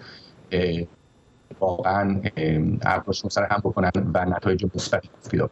واقعا 1.60 2.20
ارتششون 2.82 3.30
سر 3.30 3.44
هم 3.50 3.60
بکنن 3.64 3.90
و 4.14 4.24
نتایج 4.24 4.64
مثبتی 4.74 5.08
پیدا 5.30 5.50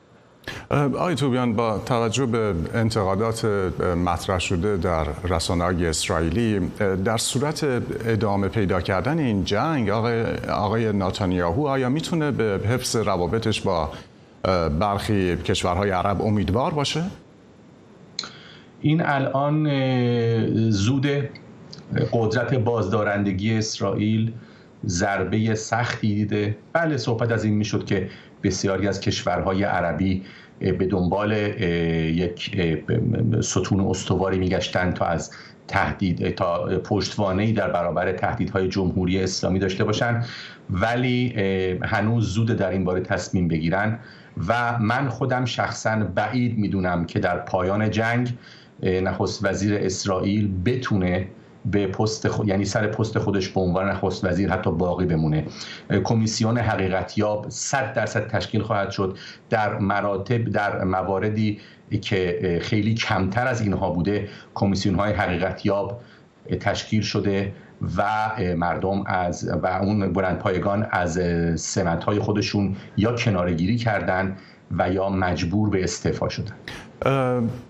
آقای 0.71 1.15
توبیان 1.15 1.55
با 1.55 1.79
توجه 1.79 2.27
به 2.27 2.55
انتقادات 2.75 3.45
مطرح 4.05 4.39
شده 4.39 4.77
در 4.77 5.07
رسانه 5.29 5.65
اسرائیلی 5.65 6.61
در 7.05 7.17
صورت 7.17 7.65
ادامه 8.07 8.49
پیدا 8.49 8.81
کردن 8.81 9.19
این 9.19 9.45
جنگ 9.45 9.91
آقای, 9.91 10.25
آقای 10.49 10.93
ناتانیاهو 10.93 11.67
آیا 11.67 11.89
می‌تونه 11.89 12.31
به 12.31 12.61
حفظ 12.69 12.97
روابطش 12.97 13.61
با 13.61 13.91
برخی 14.81 15.37
کشورهای 15.37 15.91
عرب 15.91 16.23
امیدوار 16.23 16.75
باشه؟ 16.75 17.05
این 18.81 19.03
الان 19.05 20.71
زود 20.71 21.07
قدرت 22.13 22.55
بازدارندگی 22.55 23.59
اسرائیل 23.59 24.33
ضربه 24.87 25.55
سختی 25.55 26.15
دیده 26.15 26.57
بله 26.73 26.97
صحبت 26.97 27.33
از 27.33 27.45
این 27.45 27.55
می‌شد 27.55 27.85
که 27.85 28.11
بسیاری 28.43 28.89
از 28.89 29.01
کشورهای 29.01 29.63
عربی 29.63 30.23
به 30.59 30.87
دنبال 30.87 31.33
یک 31.33 32.61
ستون 33.41 33.81
استواری 33.81 34.39
میگشتند 34.39 34.95
تا 34.95 35.05
از 35.05 35.31
تهدید 35.69 36.35
تا 36.35 36.67
پشتوانه 36.85 37.53
در 37.53 37.71
برابر 37.71 38.13
تهدیدهای 38.13 38.69
جمهوری 38.69 39.23
اسلامی 39.23 39.59
داشته 39.59 39.85
باشند. 39.85 40.27
ولی 40.71 41.29
هنوز 41.83 42.35
زود 42.35 42.49
در 42.49 42.71
این 42.71 42.85
باره 42.85 43.01
تصمیم 43.01 43.49
بگیرن 43.49 43.99
و 44.49 44.79
من 44.79 45.09
خودم 45.09 45.45
شخصا 45.45 45.97
بعید 46.15 46.59
می‌دونم 46.59 47.05
که 47.05 47.19
در 47.19 47.39
پایان 47.39 47.91
جنگ 47.91 48.35
نخست 48.83 49.45
وزیر 49.45 49.75
اسرائیل 49.75 50.51
بتونه 50.65 51.29
به 51.65 51.87
پست 51.87 52.29
خود 52.29 52.49
یعنی 52.49 52.65
سر 52.65 52.87
پست 52.87 53.19
خودش 53.19 53.49
به 53.49 53.61
عنوان 53.61 53.89
نخست 53.89 54.25
وزیر 54.25 54.51
حتی 54.51 54.71
باقی 54.71 55.07
بمونه. 55.07 55.45
کمیسیون 56.05 56.59
حقیقتیاب 56.59 57.47
100 57.49 57.93
درصد 57.93 58.27
تشکیل 58.27 58.63
خواهد 58.63 58.91
شد 58.91 59.19
در 59.51 59.79
مراتب 59.79 60.45
در 60.45 60.85
مواردی 60.85 61.61
که 62.01 62.59
خیلی 62.63 62.95
کمتر 62.95 63.47
از 63.47 63.61
اینها 63.61 63.91
بوده. 63.91 64.29
کمیسیون 64.55 64.95
های 64.95 65.13
حقیقتیاب 65.13 66.01
تشکیل 66.61 67.03
شده 67.03 67.53
و 67.97 68.31
مردم 68.57 69.03
از 69.07 69.49
و 69.63 69.67
اون 69.67 70.13
بلند 70.13 70.39
پایگان 70.39 70.87
از 70.91 71.21
سمت 71.61 72.05
های 72.05 72.19
خودشون 72.19 72.77
یا 72.97 73.13
کنارگیری 73.13 73.77
کردن 73.77 74.37
و 74.79 74.93
یا 74.93 75.09
مجبور 75.09 75.71
به 75.71 75.85
استعفا 75.85 76.29
شدن. 76.29 76.55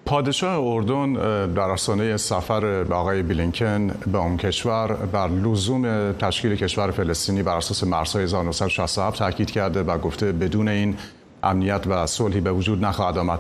پادشاه 0.05 0.65
اردن 0.65 1.13
در 1.53 1.71
آستانه 1.71 2.17
سفر 2.17 2.93
آقای 2.93 3.23
بلینکن 3.23 3.87
به 4.13 4.19
اون 4.19 4.37
کشور 4.37 4.93
بر 4.93 5.29
لزوم 5.29 6.13
تشکیل 6.13 6.57
کشور 6.57 6.91
فلسطینی 6.91 7.43
بر 7.43 7.57
اساس 7.57 7.85
مرزهای 7.85 8.25
1967 8.25 9.19
تاکید 9.19 9.51
کرده 9.51 9.83
و 9.83 9.99
گفته 9.99 10.33
بدون 10.33 10.69
این 10.69 10.97
امنیت 11.43 11.87
و 11.87 12.07
صلحی 12.07 12.41
به 12.41 12.53
وجود 12.53 12.85
نخواهد 12.85 13.19
آمد. 13.19 13.39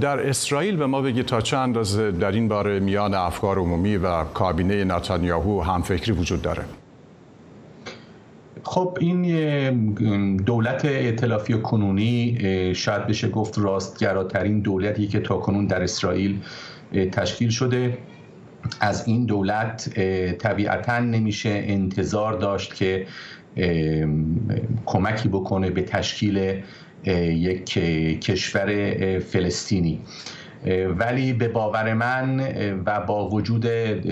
در 0.00 0.28
اسرائیل 0.28 0.76
به 0.76 0.86
ما 0.86 1.02
بگید 1.02 1.26
تا 1.26 1.40
چه 1.40 1.56
اندازه 1.56 2.10
در 2.10 2.32
این 2.32 2.48
باره 2.48 2.80
میان 2.80 3.14
افکار 3.14 3.58
عمومی 3.58 3.96
و 3.96 4.24
کابینه 4.24 4.84
نتانیاهو 4.84 5.60
هم 5.62 5.82
فکری 5.82 6.12
وجود 6.12 6.42
داره. 6.42 6.64
خب 8.64 8.98
این 9.00 10.36
دولت 10.36 10.84
ائتلافی 10.84 11.54
کنونی 11.54 12.38
شاید 12.74 13.06
بشه 13.06 13.28
گفت 13.28 13.58
راستگراترین 13.58 14.60
دولتی 14.60 15.06
که 15.06 15.20
تا 15.20 15.36
کنون 15.36 15.66
در 15.66 15.82
اسرائیل 15.82 16.38
تشکیل 17.12 17.48
شده. 17.48 17.98
از 18.80 19.08
این 19.08 19.24
دولت 19.24 19.90
طبیعتا 20.38 20.98
نمیشه 20.98 21.48
انتظار 21.48 22.32
داشت 22.32 22.74
که 22.74 23.06
کمکی 24.86 25.28
بکنه 25.28 25.70
به 25.70 25.82
تشکیل 25.82 26.62
یک 27.04 27.64
کشور 28.20 29.18
فلسطینی. 29.18 30.00
ولی 30.98 31.32
به 31.32 31.48
باور 31.48 31.94
من 31.94 32.40
و 32.86 33.00
با 33.00 33.28
وجود 33.28 33.66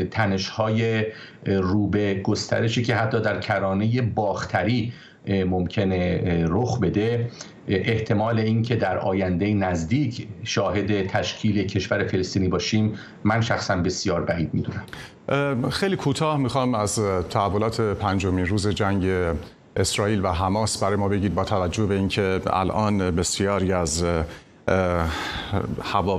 تنشهای 0.04 1.06
روبه 1.46 2.14
گسترشی 2.14 2.82
که 2.82 2.94
حتی 2.94 3.20
در 3.20 3.40
کرانه 3.40 4.02
باختری 4.02 4.92
ممکنه 5.28 6.20
رخ 6.48 6.80
بده 6.80 7.30
احتمال 7.68 8.38
اینکه 8.38 8.76
در 8.76 8.98
آینده 8.98 9.54
نزدیک 9.54 10.28
شاهد 10.44 11.06
تشکیل 11.06 11.66
کشور 11.66 12.04
فلسطینی 12.04 12.48
باشیم 12.48 12.92
من 13.24 13.40
شخصا 13.40 13.76
بسیار 13.76 14.24
بعید 14.24 14.50
می‌دونم. 14.54 15.70
خیلی 15.70 15.96
کوتاه 15.96 16.36
می‌خوام 16.36 16.74
از 16.74 17.00
تحولات 17.30 17.80
پنجمین 17.80 18.46
روز 18.46 18.68
جنگ 18.68 19.34
اسرائیل 19.76 20.24
و 20.24 20.28
حماس 20.28 20.82
برای 20.82 20.96
ما 20.96 21.08
بگید 21.08 21.34
با 21.34 21.44
توجه 21.44 21.86
به 21.86 21.94
اینکه 21.94 22.40
الان 22.46 23.10
بسیاری 23.10 23.72
از 23.72 24.04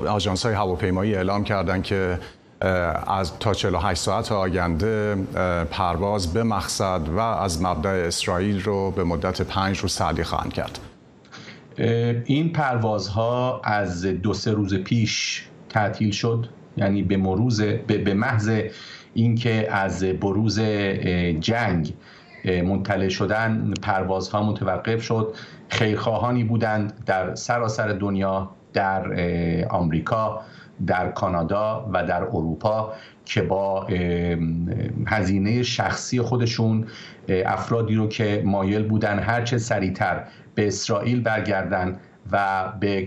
آژانس 0.08 0.46
های 0.46 0.56
هواپیمایی 0.56 1.16
اعلام 1.16 1.44
کردند 1.44 1.84
که 1.84 2.20
از 3.08 3.40
تا 3.40 3.54
48 3.54 4.02
ساعت 4.02 4.32
آینده 4.32 5.16
پرواز 5.72 6.34
به 6.34 6.44
مقصد 6.44 7.02
و 7.10 7.20
از 7.20 7.62
مبدع 7.62 7.90
اسرائیل 7.90 8.62
رو 8.62 8.92
به 8.92 9.04
مدت 9.04 9.42
پنج 9.42 9.78
روز 9.78 9.96
تعلیق 9.96 10.26
خواهند 10.26 10.54
کرد. 10.54 10.80
این 12.26 12.52
پروازها 12.52 13.62
از 13.64 14.06
دو 14.06 14.34
سه 14.34 14.52
روز 14.52 14.76
پیش 14.76 15.46
تعطیل 15.70 16.12
شد. 16.12 16.50
یعنی 16.78 17.04
به 17.04 17.18
مروز 17.18 17.62
به 17.62 18.14
محض 18.14 18.52
اینکه 19.14 19.68
از 19.72 20.04
بروز 20.04 20.60
جنگ 21.40 21.94
منطلع 22.46 23.10
شدن 23.10 23.74
پروازها 23.82 24.44
متوقف 24.44 25.04
شد. 25.04 25.36
خیرخواهانی 25.70 26.44
بودند 26.44 27.04
در 27.06 27.36
سراسر 27.36 27.88
دنیا 27.88 28.50
در 28.74 29.04
آمریکا 29.70 30.42
در 30.88 31.12
کانادا 31.12 31.90
و 31.94 32.06
در 32.06 32.24
اروپا 32.24 32.94
که 33.26 33.42
با 33.42 33.88
هزینه 35.08 35.64
شخصی 35.64 36.22
خودشون 36.22 36.88
افرادی 37.30 37.96
رو 37.96 38.08
که 38.08 38.44
مایل 38.46 38.88
بودن 38.88 39.20
هرچه 39.20 39.58
سریعتر 39.58 40.24
به 40.56 40.68
اسرائیل 40.68 41.22
برگردن 41.22 42.00
و 42.32 42.66
به, 42.80 43.06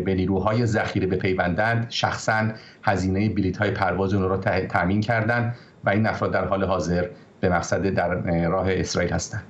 به 0.00 0.14
نیروهای 0.14 0.66
ذخیره 0.66 1.06
بپیوندند 1.06 1.86
شخصا 1.90 2.48
هزینه 2.82 3.28
بلیت 3.28 3.56
های 3.56 3.70
پرواز 3.70 4.14
اون 4.14 4.28
رو 4.28 4.36
تامین 4.68 5.00
کردند 5.00 5.54
و 5.84 5.90
این 5.90 6.06
افراد 6.06 6.32
در 6.32 6.44
حال 6.44 6.64
حاضر 6.64 7.08
به 7.40 7.48
مقصد 7.48 7.86
در 7.86 8.08
راه 8.48 8.66
اسرائیل 8.68 9.12
هستند. 9.12 9.42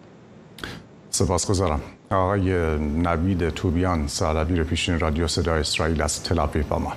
سپاسگزارم. 1.11 1.80
آقای 2.11 2.78
نوید 2.78 3.49
توبیان 3.49 4.06
سردبیر 4.06 4.64
پیشین 4.64 5.00
رادیو 5.00 5.28
صدا 5.28 5.54
اسرائیل 5.54 6.02
از 6.02 6.23
تلاویو 6.23 6.62
با 6.62 6.78
ما. 6.78 6.92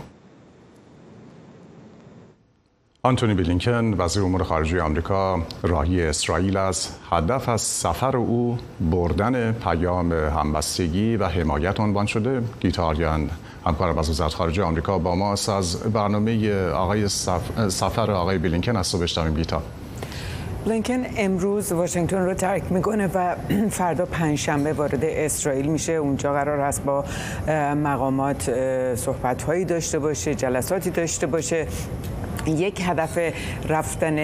آنتونی 3.04 3.34
بلینکن 3.34 3.94
وزیر 3.94 4.24
امور 4.24 4.44
خارجه 4.44 4.82
آمریکا 4.82 5.42
راهی 5.64 6.04
اسرائیل 6.04 6.58
از 6.58 6.90
هدف 7.12 7.50
از 7.50 7.62
سفر 7.62 8.18
او 8.18 8.58
بردن 8.92 9.52
پیام 9.52 10.14
همبستگی 10.14 11.18
و 11.18 11.26
حمایت 11.26 11.80
عنوان 11.80 12.06
شده. 12.06 12.42
گیتاریان 12.60 13.30
همکار 13.66 14.00
وزارت 14.00 14.34
خارجه 14.34 14.64
آمریکا 14.64 14.98
با 14.98 15.16
ما 15.16 15.32
از 15.32 15.84
برنامه 15.94 16.66
آقای 16.70 17.08
سفر 17.70 18.12
آقای 18.12 18.38
بلینکن 18.38 18.76
از 18.76 18.88
صبح. 18.88 19.30
گیتا. 19.30 19.62
بلینکن 20.68 21.06
امروز 21.18 21.72
واشنگتن 21.72 22.26
رو 22.26 22.34
ترک 22.34 22.72
می‌کنه 22.72 23.10
و 23.14 23.36
فردا 23.70 24.06
پنجشنبه 24.06 24.74
وارد 24.74 25.00
اسرائیل 25.04 25.66
میشه. 25.68 25.94
اونجا 25.94 26.34
قرار 26.34 26.60
است 26.60 26.84
با 26.84 27.06
مقامات 27.84 28.52
صحبت 28.96 29.44
هایی 29.44 29.66
داشته 29.66 30.00
باشه 30.00 30.36
جلساتی 30.36 30.90
داشته 30.90 31.28
باشه. 31.28 31.68
یک 32.48 32.82
هدف 32.86 33.20
رفتن 33.70 34.16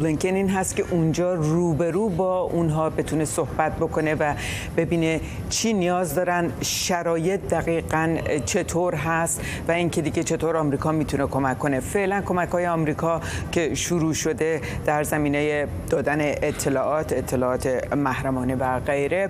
بلینکن 0.00 0.34
این 0.34 0.50
هست 0.50 0.76
که 0.76 0.84
اونجا 0.90 1.34
روبرو 1.34 2.08
با 2.08 2.40
اونها 2.40 2.90
بتونه 2.90 3.24
صحبت 3.24 3.76
بکنه 3.76 4.14
و 4.14 4.34
ببینه 4.76 5.20
چی 5.50 5.72
نیاز 5.72 6.14
دارن 6.14 6.52
شرایط 6.60 7.40
دقیقا 7.40 8.16
چطور 8.44 8.94
هست 8.94 9.40
و 9.68 9.72
اینکه 9.72 10.02
دیگه 10.02 10.22
چطور 10.22 10.56
آمریکا 10.56 10.92
می‌تونه 10.92 11.26
کمک 11.26 11.58
کنه. 11.58 11.80
فعلا 11.80 12.22
کمک 12.26 12.48
های 12.48 12.66
آمریکا 12.66 13.20
که 13.52 13.74
شروع 13.74 14.14
شده 14.14 14.60
در 14.86 15.02
زمینه 15.02 15.66
دادن 15.90 16.18
اطلاعات 16.20 17.12
اطلاعات 17.12 17.94
محرمانه 17.94 18.56
و 18.56 18.80
غیره 18.80 19.28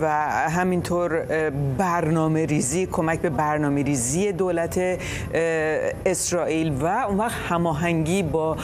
و 0.00 0.08
همینطور 0.50 1.24
برنامه 1.78 2.46
ریزی 2.46 2.86
کمک 2.86 3.20
به 3.20 3.30
برنامه 3.30 3.82
ریزی 3.82 4.32
دولت 4.32 4.80
اسرائیل 6.06 6.72
و 6.82 6.93
اون 7.02 7.18
وقت 7.18 7.36
هماهنگی 7.48 8.22
با 8.22 8.56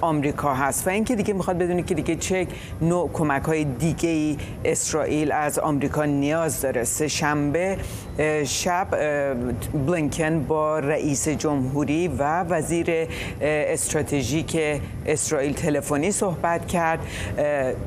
آمریکا 0.00 0.54
هست. 0.54 0.86
و 0.86 0.90
اینکه 0.90 1.16
دیگه 1.16 1.34
می‌خواد 1.34 1.58
بدونی 1.58 1.82
که 1.82 1.94
دیگه 1.94 2.16
چه 2.16 2.46
نوع 2.80 3.10
کمک 3.12 3.42
های 3.42 3.64
دیگه 3.64 4.08
ای 4.08 4.36
اسرائیل 4.64 5.32
از 5.32 5.58
آمریکا 5.58 6.04
نیاز 6.04 6.60
داره. 6.60 6.84
سه 6.84 7.08
شنبه 7.08 7.78
شب 8.44 8.86
بلینکن 9.86 10.44
با 10.44 10.78
رئیس 10.78 11.28
جمهوری 11.28 12.08
و 12.08 12.42
وزیر 12.42 13.08
استراتژیک 13.40 14.60
اسرائیل 15.06 15.52
تلفنی 15.52 16.10
صحبت 16.10 16.66
کرد. 16.66 16.98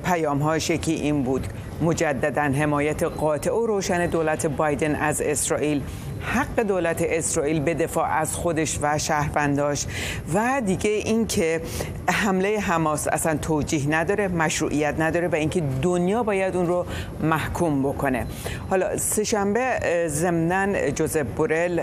پیام 0.06 0.40
هاش 0.40 0.70
یکی 0.70 0.94
این 0.94 1.24
بود. 1.24 1.48
مجددا 1.82 2.42
حمایت 2.42 3.04
قاطع 3.04 3.52
و 3.52 3.66
روشن 3.66 4.06
دولت 4.06 4.46
بایدن 4.46 4.96
از 4.96 5.22
اسرائیل. 5.22 5.82
حق 6.24 6.60
دولت 6.60 7.02
اسرائیل 7.02 7.60
به 7.60 7.74
دفاع 7.74 8.08
از 8.08 8.36
خودش 8.36 8.80
و 8.82 8.98
شهرونداش 8.98 9.86
و 10.34 10.62
دیگه 10.66 10.90
اینکه 10.90 11.62
حمله 12.10 12.60
حماس 12.60 13.08
اصلا 13.08 13.38
توجیه 13.38 13.90
نداره 13.90 14.28
مشروعیت 14.28 14.96
نداره 15.00 15.28
و 15.28 15.36
اینکه 15.36 15.64
دنیا 15.82 16.24
باید 16.24 16.56
اون 16.56 16.68
رو 16.68 16.86
محکوم 17.24 17.84
بکنه. 17.84 18.26
حالا 18.70 18.98
سهشنبه 18.98 19.80
ضمنا 20.08 20.90
جوزف 20.90 21.26
بورل 21.38 21.80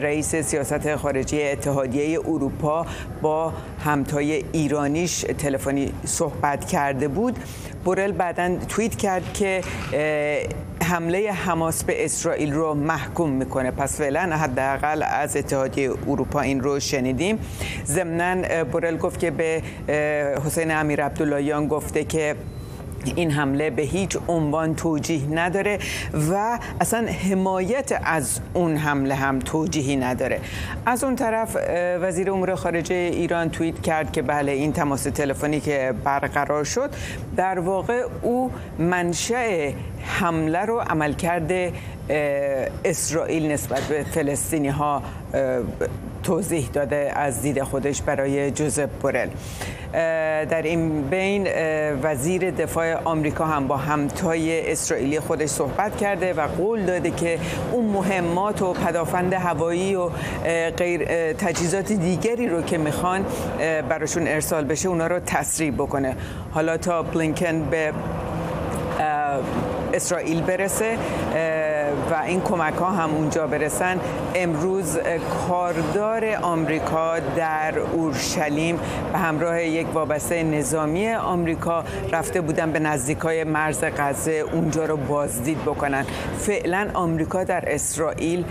رئیس 0.00 0.36
سیاست 0.36 0.96
خارجی 0.96 1.42
اتحادیه 1.42 2.20
اروپا 2.20 2.86
با 3.22 3.52
همتای 3.84 4.44
ایرانیش 4.52 5.24
تلفنی 5.38 5.92
صحبت 6.04 6.64
کرده 6.68 7.08
بود. 7.08 7.38
بورل 7.84 8.12
بعدا 8.12 8.56
توییت 8.68 8.96
کرد 8.96 9.32
که 9.32 9.60
حمله 10.84 11.32
حماس 11.32 11.84
به 11.84 12.04
اسرائیل 12.04 12.52
رو 12.52 12.74
محکوم 12.74 13.30
می‌کنه. 13.30 13.70
پس 13.70 13.98
فعلا 13.98 14.20
حداقل 14.20 15.02
از 15.02 15.36
اتحادیه 15.36 15.90
اروپا 16.08 16.40
این 16.40 16.60
رو 16.60 16.80
شنیدیم. 16.80 17.38
ضمنا 17.86 18.64
بورل 18.64 18.96
گفت 18.96 19.20
که 19.20 19.30
به 19.30 19.62
حسین 20.46 20.70
امیر 20.70 21.04
عبداللهیان 21.04 21.68
گفته 21.68 22.04
که 22.04 22.34
این 23.04 23.30
حمله 23.30 23.70
به 23.70 23.82
هیچ 23.82 24.18
عنوان 24.28 24.74
توجیه 24.74 25.26
نداره 25.30 25.78
و 26.30 26.58
اصلا 26.80 27.06
حمایت 27.30 28.00
از 28.04 28.40
اون 28.54 28.76
حمله 28.76 29.14
هم 29.14 29.38
توجیهی 29.38 29.96
نداره. 29.96 30.40
از 30.86 31.04
اون 31.04 31.16
طرف 31.16 31.56
وزیر 32.00 32.30
امور 32.30 32.54
خارجه 32.54 32.94
ایران 32.94 33.50
توییت 33.50 33.82
کرد 33.82 34.12
که 34.12 34.22
بله 34.22 34.52
این 34.52 34.72
تماس 34.72 35.02
تلفنی 35.02 35.60
که 35.60 35.94
برقرار 36.04 36.64
شد 36.64 36.90
در 37.36 37.58
واقع 37.58 38.02
او 38.22 38.50
منشأ 38.78 39.70
حمله 40.02 40.58
رو 40.58 40.80
عمل 40.80 41.12
کرده 41.12 41.72
اسرائیل 42.84 43.52
نسبت 43.52 43.80
به 43.80 44.04
فلسطینی 44.04 44.68
ها 44.68 45.02
توضیح 46.22 46.68
داده 46.72 47.12
از 47.14 47.42
دید 47.42 47.62
خودش 47.62 48.02
برای 48.02 48.50
جوزف 48.50 48.88
بورل. 49.02 49.28
در 50.44 50.62
این 50.62 51.02
بین 51.02 51.48
وزیر 52.02 52.50
دفاع 52.50 52.94
آمریکا 53.04 53.44
هم 53.44 53.66
با 53.66 53.76
همتای 53.76 54.72
اسرائیلی 54.72 55.20
خودش 55.20 55.48
صحبت 55.48 55.96
کرده 55.96 56.32
و 56.32 56.46
قول 56.46 56.82
داده 56.82 57.10
که 57.10 57.38
اون 57.72 57.84
مهمات 57.84 58.62
و 58.62 58.72
پدافند 58.72 59.32
هوایی 59.32 59.94
و 59.94 60.10
غیر 60.76 61.32
تجهیزات 61.32 61.92
دیگری 61.92 62.48
رو 62.48 62.62
که 62.62 62.78
می‌خوان 62.78 63.24
براشون 63.88 64.28
ارسال 64.28 64.64
بشه 64.64 64.88
اونا 64.88 65.06
رو 65.06 65.20
تسریع 65.20 65.70
بکنه. 65.70 66.16
حالا 66.50 66.76
تا 66.76 67.02
بلینکن 67.02 67.64
به 67.70 67.92
اسرائیل 69.94 70.40
برسه 70.42 70.96
و 72.10 72.14
این 72.14 72.40
کمک 72.40 72.74
ها 72.74 72.90
هم 72.90 73.10
اونجا 73.10 73.46
برسن 73.46 74.00
امروز 74.34 74.98
کاردار 75.48 76.24
آمریکا 76.42 77.18
در 77.36 77.78
اورشلیم 77.78 78.78
به 79.12 79.18
همراه 79.18 79.62
یک 79.62 79.94
وابسته 79.94 80.42
نظامی 80.42 81.12
آمریکا 81.12 81.84
رفته 82.12 82.40
بودن 82.40 82.72
به 82.72 82.78
نزدیکای 82.78 83.44
مرز 83.44 83.84
غزه 83.98 84.32
اونجا 84.32 84.84
رو 84.84 84.96
بازدید 84.96 85.62
بکنن. 85.62 86.04
فعلا 86.38 86.88
آمریکا 86.94 87.44
در 87.44 87.64
اسرائیل 87.66 88.44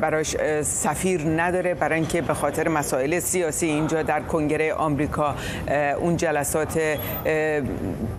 براش 0.00 0.36
سفیر 0.62 1.22
نداره 1.36 1.74
برای 1.74 1.94
اینکه 1.98 2.22
به 2.22 2.34
خاطر 2.34 2.68
مسائل 2.68 3.18
سیاسی 3.20 3.66
اینجا 3.66 4.02
در 4.02 4.20
کنگره 4.20 4.74
آمریکا 4.74 5.34
اون 6.00 6.16
جلسات 6.16 6.80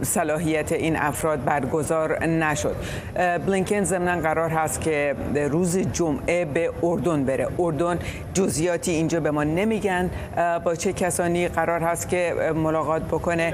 صلاحیت 0.02 0.72
این 0.72 0.96
افراد 0.96 1.44
برگزار 1.44 2.26
نشد. 2.26 2.76
بلینکن 3.46 3.84
ضمن 3.84 4.08
قرار 4.38 4.50
هست 4.50 4.82
که 4.82 5.16
روز 5.52 5.78
جمعه 5.78 6.46
به 6.46 6.72
اردن 6.84 7.26
بره. 7.26 7.48
اردن 7.60 8.00
جزئیاتی 8.34 8.92
اینجا 8.92 9.20
به 9.20 9.32
ما 9.32 9.44
نمیگن 9.44 10.12
با 10.66 10.76
چه 10.76 10.94
کسانی 10.94 11.48
قرار 11.48 11.80
هست 11.80 12.10
که 12.10 12.34
ملاقات 12.56 13.02
بکنه. 13.02 13.54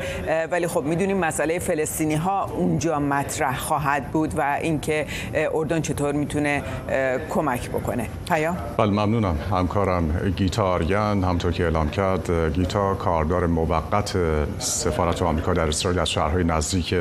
ولی 0.51 0.67
خب 0.67 0.83
می‌دونیم 0.83 1.17
مسئله 1.17 1.59
فلسطینی 1.59 2.15
ها 2.15 2.43
اونجا 2.57 2.99
مطرح 2.99 3.57
خواهد 3.57 4.11
بود 4.11 4.33
و 4.37 4.57
اینکه 4.61 5.05
اردن 5.53 5.81
چطور 5.81 6.11
می‌تونه 6.11 6.63
کمک 7.29 7.69
بکنه. 7.69 8.07
پیام 8.27 8.57
بله 8.77 8.91
ممنونم. 8.91 9.37
همکارم 9.51 10.31
گیتا 10.35 10.63
آریان 10.63 11.23
همطور 11.23 11.51
که 11.51 11.63
اعلام 11.63 11.89
کرد 11.89 12.31
گیتا 12.53 12.95
کاردار 12.95 13.47
موقت 13.47 14.17
سفارت 14.59 15.21
آمریکا 15.21 15.53
در 15.53 15.67
اسرائیل 15.67 15.99
از 15.99 16.09
شهرهای 16.09 16.43
نزدیک 16.43 16.95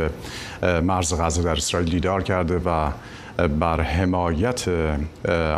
مرز 0.83 1.21
غزه 1.21 1.43
در 1.43 1.53
اسرائیل 1.53 1.91
دیدار 1.91 2.23
کرده 2.23 2.59
و 2.65 2.91
بر 3.37 3.81
حمایت 3.81 4.69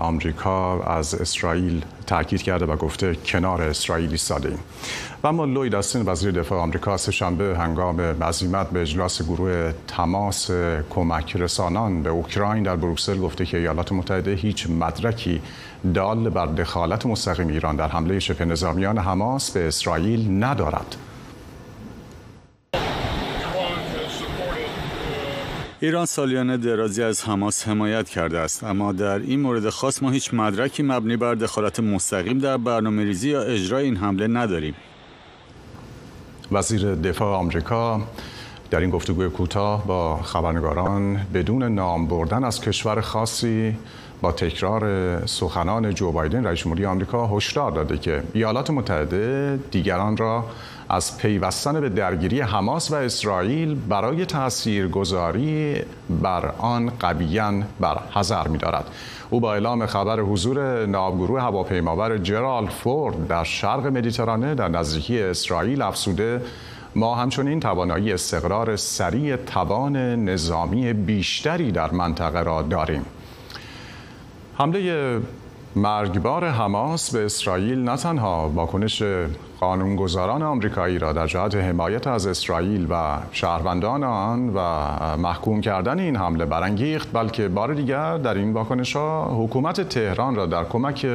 آمریکا 0.01 0.83
از 0.83 1.15
اسرائیل 1.15 1.85
تاکید 2.07 2.43
کرده 2.43 2.67
و 2.67 2.77
گفته 2.77 3.15
کنار 3.15 3.63
اسرائیل 3.63 4.11
ایستاده 4.11 4.49
ایم 4.49 4.59
و 5.23 5.27
اما 5.27 5.45
لوید 5.45 5.75
استین 5.75 6.03
وزیر 6.07 6.31
دفاع 6.31 6.59
آمریکا 6.59 6.97
شنبه 6.97 7.59
هنگام 7.59 8.01
عزیمت 8.01 8.71
به 8.71 8.81
اجلاس 8.81 9.23
گروه 9.23 9.73
تماس 9.89 10.51
کمک 10.91 11.37
رسانان 11.37 12.03
به 12.03 12.11
اوکراین 12.11 12.63
در 12.63 12.77
بروکسل 12.77 13.19
گفته 13.19 13.47
که 13.47 13.57
ایالات 13.57 13.93
متحده 13.93 14.35
هیچ 14.35 14.71
مدرکی 14.71 15.41
دال 15.95 16.29
بر 16.29 16.47
دخالت 16.47 17.07
مستقیم 17.07 17.49
ایران 17.49 17.77
در 17.77 17.89
حمله 17.89 18.19
شبه 18.19 18.45
نظامیان 18.45 18.99
حماس 18.99 19.51
به 19.51 19.69
اسرائیل 19.69 20.45
ندارد. 20.45 20.97
ایران 25.85 26.07
سالیانه 26.07 26.57
درازی 26.57 27.03
از 27.03 27.25
حماس 27.25 27.69
حمایت 27.69 28.09
کرده 28.09 28.39
است 28.39 28.65
اما 28.65 28.93
در 28.93 29.19
این 29.19 29.41
مورد 29.41 29.71
خاص 29.71 30.03
ما 30.03 30.11
هیچ 30.11 30.35
مدرکی 30.35 30.83
مبنی 30.83 31.17
بر 31.17 31.35
دخالت 31.35 31.81
مستقیم 31.81 32.39
در 32.39 32.57
برنامه 32.57 33.05
ریزی 33.05 33.31
یا 33.31 33.43
اجرای 33.43 33.85
این 33.85 33.97
حمله 33.97 34.27
نداریم. 34.27 34.75
وزیر 36.53 36.95
دفاع 36.95 37.37
آمریکا 37.37 38.01
در 38.71 38.81
این 38.81 38.91
گفتگوی 38.91 39.29
کوتاه 39.29 39.87
با 39.87 40.23
خبرنگاران 40.23 41.27
بدون 41.35 41.63
نام 41.63 42.07
بردن 42.07 42.45
از 42.45 42.61
کشور 42.61 43.01
خاصی 43.01 43.77
با 44.21 44.33
تکرار 44.33 45.27
سخنان 45.27 45.95
جو 45.95 46.13
بایدن 46.13 46.45
رئیس 46.47 46.59
جمهوری 46.59 46.87
آمریکا 46.87 47.27
هشدار 47.27 47.71
داده 47.71 47.99
که 47.99 48.23
ایالات 48.33 48.71
متحده 48.71 49.59
دیگران 49.71 50.17
را 50.17 50.45
از 50.89 51.19
پیوستن 51.19 51.81
به 51.81 51.89
درگیری 51.89 52.41
حماس 52.41 52.91
و 52.91 52.95
اسرائیل 52.95 53.75
برای 53.75 54.27
تاثیرگذاری 54.27 55.77
بر 56.23 56.53
آن 56.59 56.93
قویا 57.01 57.53
بر 57.81 57.99
حذر 58.15 58.49
می‌دارد. 58.49 58.91
او 59.31 59.41
با 59.41 59.53
اعلام 59.53 59.87
خبر 59.87 60.21
حضور 60.21 60.87
ناوگروه 60.87 61.41
هواپیمابر 61.41 62.19
جرال 62.19 62.67
فورد 62.67 63.29
در 63.29 63.45
شرق 63.45 63.87
مدیترانه 63.87 64.55
در 64.55 64.69
نزدیکی 64.69 65.23
اسرائیل 65.23 65.83
افسوده 65.83 66.41
ما 66.95 67.15
همچنین 67.15 67.61
توانایی 67.61 68.13
استقرار 68.13 68.77
سریع 68.77 69.37
توان 69.37 69.97
نظامی 69.97 70.93
بیشتری 70.93 71.73
در 71.73 71.91
منطقه 71.91 72.43
را 72.43 72.63
داریم. 72.63 73.05
حمله 74.59 75.21
مرگبار 75.77 76.49
حماس 76.49 77.11
به 77.11 77.25
اسرائیل 77.25 77.85
نه 77.85 77.97
تنها 77.97 78.49
واکنش 78.49 79.03
قانونگذاران 79.61 80.43
آمریکایی 80.43 80.99
را 80.99 81.13
در 81.13 81.27
جهت 81.27 81.55
حمایت 81.55 82.07
از 82.07 82.27
اسرائیل 82.27 82.87
و 82.91 83.19
شهروندان 83.33 84.05
آن 84.05 84.49
و 84.55 84.61
محکوم 85.17 85.61
کردن 85.61 85.99
این 85.99 86.17
حمله 86.17 86.45
برانگیخت 86.45 87.09
بلکه 87.13 87.49
بار 87.49 87.75
دیگر 87.75 88.19
در 88.19 88.35
این 88.35 88.53
واکنش 88.53 88.97
ها 88.97 89.45
حکومت 89.45 89.81
تهران 89.81 90.35
را 90.35 90.47
در 90.47 90.65
کمک 90.65 91.07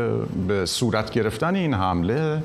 به 0.47 0.65
صورت 0.65 1.11
گرفتن 1.11 1.55
این 1.55 1.73
حمله 1.73 2.43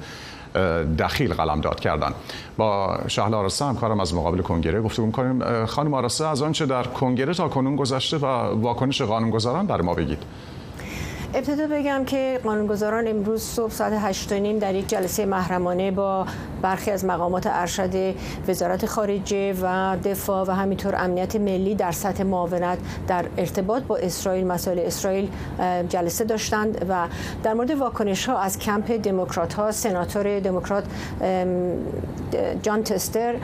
دخیل 0.98 1.34
قلمداد 1.34 1.80
کردند. 1.80 2.14
با 2.56 2.98
شهلا 3.08 3.38
آراسته 3.38 3.64
همکارم 3.64 4.00
از 4.00 4.14
مقابل 4.14 4.42
کنگره 4.42 4.82
گفتگو 4.82 5.06
می‌کنیم. 5.06 5.66
خانم 5.66 5.94
آراسته 5.94 6.26
از 6.26 6.42
آنچه 6.42 6.66
در 6.66 6.82
کنگره 6.82 7.34
تا 7.34 7.48
کنون 7.48 7.76
گذشته 7.76 8.16
و 8.16 8.26
واکنش 8.60 9.02
قانونگذاران 9.02 9.66
برای 9.66 9.82
ما 9.82 9.94
بگید. 9.94 10.18
ابتدا 11.34 11.66
بگم 11.66 12.04
که 12.04 12.40
قانونگذاران 12.44 13.08
امروز 13.08 13.42
صبح 13.42 13.70
ساعت 13.70 13.92
8 13.92 14.32
نیم 14.32 14.58
در 14.58 14.74
یک 14.74 14.88
جلسه 14.88 15.26
محرمانه 15.26 15.90
با 15.90 16.26
برخی 16.62 16.90
از 16.90 17.04
مقامات 17.04 17.46
ارشد 17.46 18.14
وزارت 18.48 18.86
خارجه 18.86 19.54
و 19.62 19.96
دفاع 20.04 20.46
و 20.48 20.50
همینطور 20.50 20.94
امنیت 20.94 21.36
ملی 21.36 21.74
در 21.74 21.92
سطح 21.92 22.22
معاونت 22.22 22.78
در 23.08 23.24
ارتباط 23.38 23.82
با 23.82 23.96
اسرائیل 23.96 24.46
مسائل 24.46 24.78
اسرائیل 24.78 25.28
جلسه 25.88 26.24
داشتند 26.24 26.86
و 26.88 27.06
در 27.42 27.54
مورد 27.54 27.70
واکنش 27.70 28.28
ها 28.28 28.38
از 28.38 28.58
کمپ 28.58 28.90
دموکرات 28.90 29.54
ها 29.54 29.72
سناتور 29.72 30.40
دموکرات 30.40 30.84
جان 32.62 32.82
تستر 32.82 33.34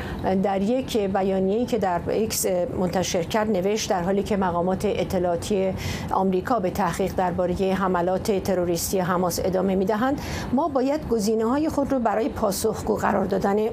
در 0.42 0.62
یک 0.62 0.98
بیانیه‌ای 0.98 1.66
که 1.66 1.78
در 1.78 2.00
ایکس 2.08 2.46
منتشر 2.78 3.22
کرد 3.22 3.50
نوشت 3.50 3.90
در 3.90 4.02
حالی 4.02 4.22
که 4.22 4.36
مقامات 4.36 4.84
اطلاعاتی 4.84 5.72
آمریکا 6.10 6.60
به 6.60 6.70
تحقیق 6.70 7.14
درباره 7.16 7.74
حملات 7.80 8.42
تروریستی 8.44 8.98
حماس 8.98 9.40
ادامه 9.44 9.74
می‌دهند. 9.74 10.20
ما 10.52 10.68
باید 10.68 11.08
گزینه 11.08 11.44
های 11.44 11.68
خود 11.68 11.92
رو 11.92 11.98
برای 11.98 12.28
پاسخگو 12.28 12.96
قرار 12.96 13.24
دادن 13.24 13.56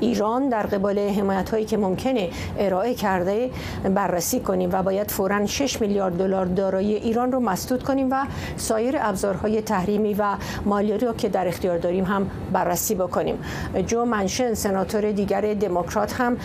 ایران 0.00 0.48
در 0.48 0.66
قبال 0.66 0.98
حمایت 0.98 1.50
هایی 1.50 1.64
که 1.64 1.76
ممکنه 1.76 2.30
ارائه 2.58 2.94
کرده 2.94 3.50
بررسی 3.94 4.40
کنیم 4.40 4.70
و 4.72 4.82
باید 4.82 5.10
فورا 5.10 5.46
6 5.46 5.80
میلیارد 5.80 6.18
دلار 6.18 6.46
دارایی 6.46 6.94
ایران 6.94 7.32
رو 7.32 7.40
مسدود 7.40 7.82
کنیم 7.82 8.08
و 8.10 8.26
سایر 8.56 8.96
ابزارهای 9.00 9.62
تحریمی 9.62 10.14
و 10.14 10.36
مالی 10.64 10.98
رو 10.98 11.12
که 11.12 11.28
در 11.28 11.48
اختیار 11.48 11.78
داریم 11.78 12.04
هم 12.04 12.30
بررسی 12.52 12.94
بکنیم. 12.94 13.38
جو 13.86 14.04
منشن 14.04 14.54
سناتور 14.54 15.12
دیگر 15.12 15.54
دموکرات 15.54 16.12
هم 16.12 16.36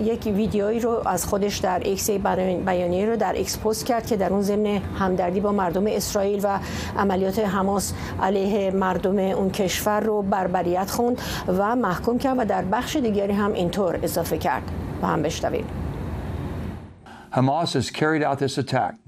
یک 0.00 0.26
ویدیویی 0.26 0.80
رو 0.80 1.08
از 1.08 1.26
خودش 1.26 1.56
در 1.58 1.80
ایکس 1.84 2.10
بیانیه 2.10 3.06
رو 3.06 3.16
در 3.16 3.32
ایکس 3.32 3.58
پست 3.58 3.86
کرد 3.86 4.06
که 4.06 4.16
در 4.16 4.32
اون 4.32 4.42
ضمن 4.42 4.66
همدردی 4.98 5.40
با 5.40 5.52
مردم 5.52 5.86
اسرائیل 5.86 6.25
و 6.34 6.58
عملیات 6.98 7.38
حماس 7.38 7.92
علیه 8.22 8.70
مردم 8.70 9.18
اون 9.18 9.50
کشور 9.50 10.00
رو 10.00 10.22
بربریت 10.22 10.90
خوند 10.90 11.20
و 11.48 11.76
محکوم 11.76 12.18
کرد 12.18 12.38
و 12.38 12.44
در 12.44 12.64
بخش 12.64 12.96
دیگری 12.96 13.32
هم 13.32 13.52
اینطور 13.52 13.98
اضافه 14.02 14.38
کرد 14.38 14.70
با 15.02 15.06
هم 15.06 15.22
بشنویم 15.22 15.64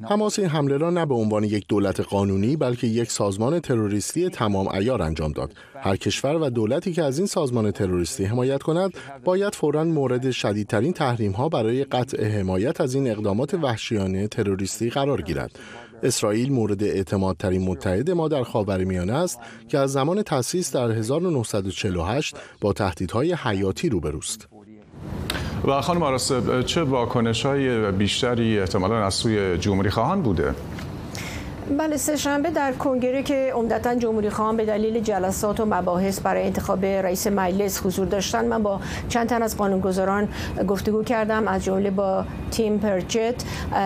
حماس 0.03 0.39
این 0.39 0.49
حمله 0.49 0.77
را 0.77 0.91
نه 0.91 1.07
به 1.07 1.15
عنوان 1.15 1.45
یک 1.45 1.65
دولت 1.69 2.01
قانونی 2.01 2.57
بلکه 2.57 2.87
یک 2.87 3.11
سازمان 3.11 3.61
تروریستی 3.61 4.29
تمام 4.29 4.69
عیار 4.69 5.03
انجام 5.03 5.33
داد. 5.33 5.55
هر 5.77 5.97
کشور 5.97 6.37
و 6.37 6.51
دولتی 6.51 6.93
که 6.93 7.03
از 7.03 7.19
این 7.19 7.27
سازمان 7.27 7.71
تروریستی 7.71 8.25
حمایت 8.25 8.63
کند 8.63 8.93
باید 9.25 9.55
فورا 9.55 9.85
مورد 9.85 10.31
شدیدترین 10.31 10.93
تحریم 10.93 11.33
ها 11.33 11.49
برای 11.49 11.85
قطع 11.85 12.25
حمایت 12.25 12.81
از 12.81 12.95
این 12.95 13.11
اقدامات 13.11 13.55
وحشیانه 13.55 14.29
تروریستی 14.29 14.91
قرار 14.91 15.23
گیرد. 15.23 15.59
اسرائیل 16.03 16.53
مورد 16.53 16.83
اعتمادترین 16.83 17.69
متحد 17.69 18.11
ما 18.11 18.29
در 18.29 18.43
خاورمیانه 18.43 19.13
است 19.13 19.39
که 19.69 19.79
از 19.79 19.93
زمان 19.93 20.23
تأسیس 20.23 20.77
در 20.77 20.91
1948 20.91 22.37
با 22.61 22.73
تهدیدهای 22.73 23.33
حیاتی 23.33 23.89
روبروست. 23.89 24.49
و 25.65 25.81
خانم 25.81 26.03
آراسته 26.03 26.63
چه 26.63 26.83
واکنش 26.83 27.47
های 27.47 27.93
بیشتری 27.93 28.59
احتمالا 28.59 29.07
از 29.07 29.15
سوی 29.15 29.59
جمهوری 29.59 29.91
خواهان 29.91 30.23
بوده؟ 30.23 30.55
بله 31.69 31.97
سه 31.97 32.17
شنبه 32.17 32.51
در 32.51 32.73
کنگره 32.73 33.23
که 33.23 33.53
عمدتا 33.55 33.95
جمهوری 33.95 34.31
خواهان 34.31 34.57
به 34.57 34.65
دلیل 34.65 35.01
جلسات 35.01 35.61
و 35.61 35.65
مباحث 35.67 36.21
برای 36.21 36.43
انتخاب 36.43 36.85
رئیس 36.85 37.27
مجلس 37.27 37.87
حضور 37.87 38.07
داشتن. 38.07 38.45
من 38.45 38.63
با 38.63 38.81
چند 39.09 39.29
تن 39.29 39.43
از 39.43 39.57
قانونگذاران 39.57 40.29
گفتگو 40.69 41.03
کردم 41.03 41.49
از 41.49 41.65
جمله 41.65 41.91
با 41.91 42.25
تیم 42.51 42.79
پرچت 42.79 43.35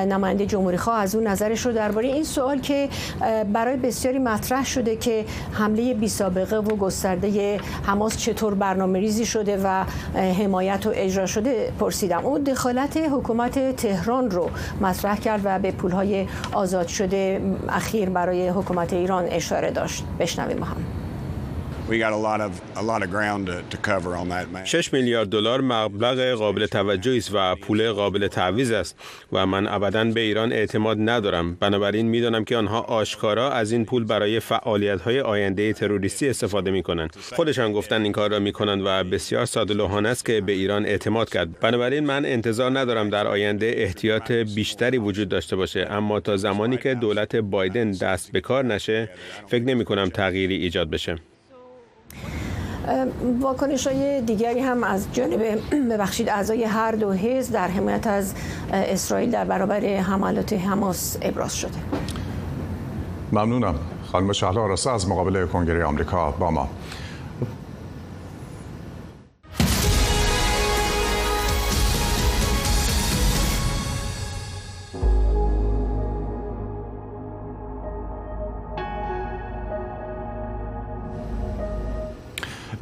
نماینده 0.09 0.47
جمهوری 0.47 0.77
خواه. 0.77 0.99
از 0.99 1.15
اون 1.15 1.27
نظرش 1.27 1.67
رو 1.67 1.73
درباره 1.73 2.09
این 2.09 2.25
سوال 2.25 2.61
که 2.61 2.89
برای 3.53 3.77
بسیاری 3.77 4.19
مطرح 4.19 4.65
شده 4.65 4.97
که 4.97 5.25
حمله 5.53 5.95
بی 5.95 6.09
سابقه 6.09 6.57
و 6.57 6.77
گسترده 6.77 7.61
حماس 7.83 8.17
چطور 8.17 8.55
برنامه 8.55 8.99
ریزی 8.99 9.27
شده 9.27 9.61
و 9.65 9.85
حمایت 10.15 10.87
و 10.87 10.93
اجرا 10.95 11.27
شده 11.27 11.73
پرسیدم. 11.81 12.27
اون 12.27 12.43
دخالت 12.43 12.97
حکومت 12.97 13.77
تهران 13.77 14.31
رو 14.31 14.51
مطرح 14.81 15.17
کرد 15.17 15.41
و 15.45 15.59
به 15.59 15.71
پولهای 15.71 16.27
آزاد 16.53 16.87
شده 16.87 17.41
اخیر 17.73 18.11
برای 18.11 18.49
حکومت 18.49 18.93
ایران 18.93 19.25
اشاره 19.29 19.71
داشت. 19.71 20.05
بشنویم 20.19 20.63
هم. 20.63 21.02
6 24.65 24.93
میلیارد 24.93 25.29
دلار 25.29 25.61
مبلغ 25.61 26.35
قابل 26.35 26.67
توجهی 26.67 27.19
است 27.19 27.31
و 27.35 27.55
پول 27.55 27.93
قابل 27.93 28.29
تعویض 28.29 28.71
است 28.71 28.99
و 29.33 29.47
من 29.47 29.67
ابدا 29.67 30.05
به 30.05 30.21
ایران 30.21 30.53
اعتماد 30.53 30.97
ندارم. 31.01 31.55
بنابراین 31.55 32.09
می‌دانم 32.09 32.45
که 32.45 32.57
آنها 32.57 32.81
آشکارا 32.81 33.51
از 33.51 33.73
این 33.73 33.85
پول 33.85 34.05
برای 34.05 34.41
فعالیت 34.41 35.01
های 35.01 35.21
آینده 35.21 35.73
تروریستی 35.73 36.29
استفاده 36.29 36.71
می 36.71 36.83
کنند 36.83 37.17
خودشان 37.33 37.73
گفتن 37.73 38.03
این 38.03 38.13
کار 38.13 38.31
را 38.31 38.39
می 38.39 38.53
کنند 38.53 38.83
و 38.85 39.05
بسیار 39.05 39.45
ساده 39.45 40.09
است 40.09 40.25
که 40.25 40.41
به 40.41 40.53
ایران 40.53 40.87
اعتماد 40.87 41.31
کرد. 41.31 41.61
بنابراین 41.61 42.05
من 42.05 42.27
انتظار 42.27 42.79
ندارم 42.79 43.11
در 43.11 43.27
آینده 43.27 43.75
احتیاط 43.77 44.33
بیشتری 44.33 44.99
وجود 44.99 45.29
داشته 45.29 45.57
باشه. 45.57 45.87
اما 45.91 46.21
تا 46.21 46.37
زمانی 46.37 46.77
که 46.77 46.95
دولت 46.95 47.37
بایدن 47.37 47.91
دست 47.91 48.33
به 48.33 48.41
کار 48.41 48.65
نشه 48.65 49.11
فکر 49.47 49.63
نمی 49.63 49.85
کنم 49.85 50.09
تغییری 50.09 50.57
ایجاد 50.57 50.91
بشه. 50.91 51.32
واکنش 53.41 53.87
های 53.87 54.21
دیگری 54.21 54.61
هم 54.61 54.85
از 54.85 55.07
جانب 55.13 55.43
ببخشید 55.91 56.29
اعضای 56.29 56.65
هر 56.65 56.93
دو 56.93 57.13
حزب 57.13 57.53
در 57.53 57.69
حمایت 57.69 58.07
از 58.07 58.35
اسرائیل 58.73 59.31
در 59.31 59.45
برابر 59.45 59.81
حملات 59.81 60.53
حماس 60.53 61.17
ابراز 61.23 61.57
شده. 61.57 61.79
ممنونم. 63.33 63.75
خانم 64.13 64.33
شهلا 64.33 64.63
آراسته 64.63 64.91
از 64.91 65.09
مقابل 65.09 65.47
کنگره 65.47 65.85
آمریکا 65.85 66.31
با 66.31 66.51
ما. 66.51 66.69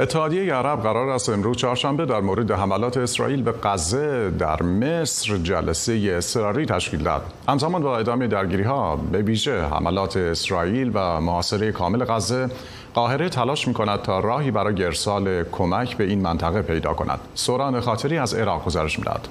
اتحادیه 0.00 0.54
عرب 0.54 0.82
قرار 0.82 1.08
است 1.08 1.28
امروز 1.28 1.56
چهارشنبه 1.56 2.06
در 2.06 2.20
مورد 2.20 2.50
حملات 2.50 2.96
اسرائیل 2.96 3.42
به 3.42 3.54
غزه 3.62 4.30
در 4.30 4.62
مصر 4.62 5.36
جلسه 5.36 6.12
اضطراری 6.16 6.66
تشکیل 6.66 7.02
داد. 7.02 7.22
همزمان 7.48 7.82
با 7.82 7.98
ادامه 7.98 8.26
درگیری 8.26 8.62
ها 8.62 8.96
به 8.96 9.22
ویژه 9.22 9.64
حملات 9.64 10.16
اسرائیل 10.16 10.90
و 10.94 11.20
محاصره 11.20 11.72
کامل 11.72 12.04
غزه 12.04 12.48
قاهره 12.94 13.28
تلاش 13.28 13.68
می 13.68 13.74
کند 13.74 14.02
تا 14.02 14.20
راهی 14.20 14.50
برای 14.50 14.84
ارسال 14.84 15.44
کمک 15.52 15.96
به 15.96 16.04
این 16.04 16.20
منطقه 16.20 16.62
پیدا 16.62 16.94
کند. 16.94 17.20
سوران 17.34 17.80
خاطری 17.80 18.18
از 18.18 18.34
عراق 18.34 18.64
گزارش 18.64 18.98
می‌داد. 18.98 19.28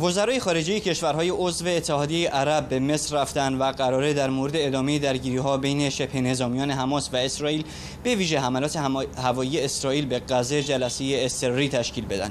وزرای 0.00 0.40
خارجه 0.40 0.80
کشورهای 0.80 1.30
عضو 1.30 1.68
اتحادیه 1.68 2.30
عرب 2.30 2.68
به 2.68 2.78
مصر 2.78 3.16
رفتن 3.16 3.54
و 3.54 3.72
قراره 3.72 4.14
در 4.14 4.30
مورد 4.30 4.52
ادامه 4.54 4.98
درگیری 4.98 5.36
ها 5.36 5.56
بین 5.56 5.90
شبه 5.90 6.20
نظامیان 6.20 6.70
حماس 6.70 7.10
و 7.12 7.16
اسرائیل 7.16 7.64
به 8.02 8.14
ویژه 8.14 8.40
حملات 8.40 8.76
هوایی 9.16 9.60
اسرائیل 9.60 10.06
به 10.06 10.22
غزه 10.28 10.62
جلسه 10.62 11.04
اضطراری 11.04 11.68
تشکیل 11.68 12.06
بدن. 12.06 12.30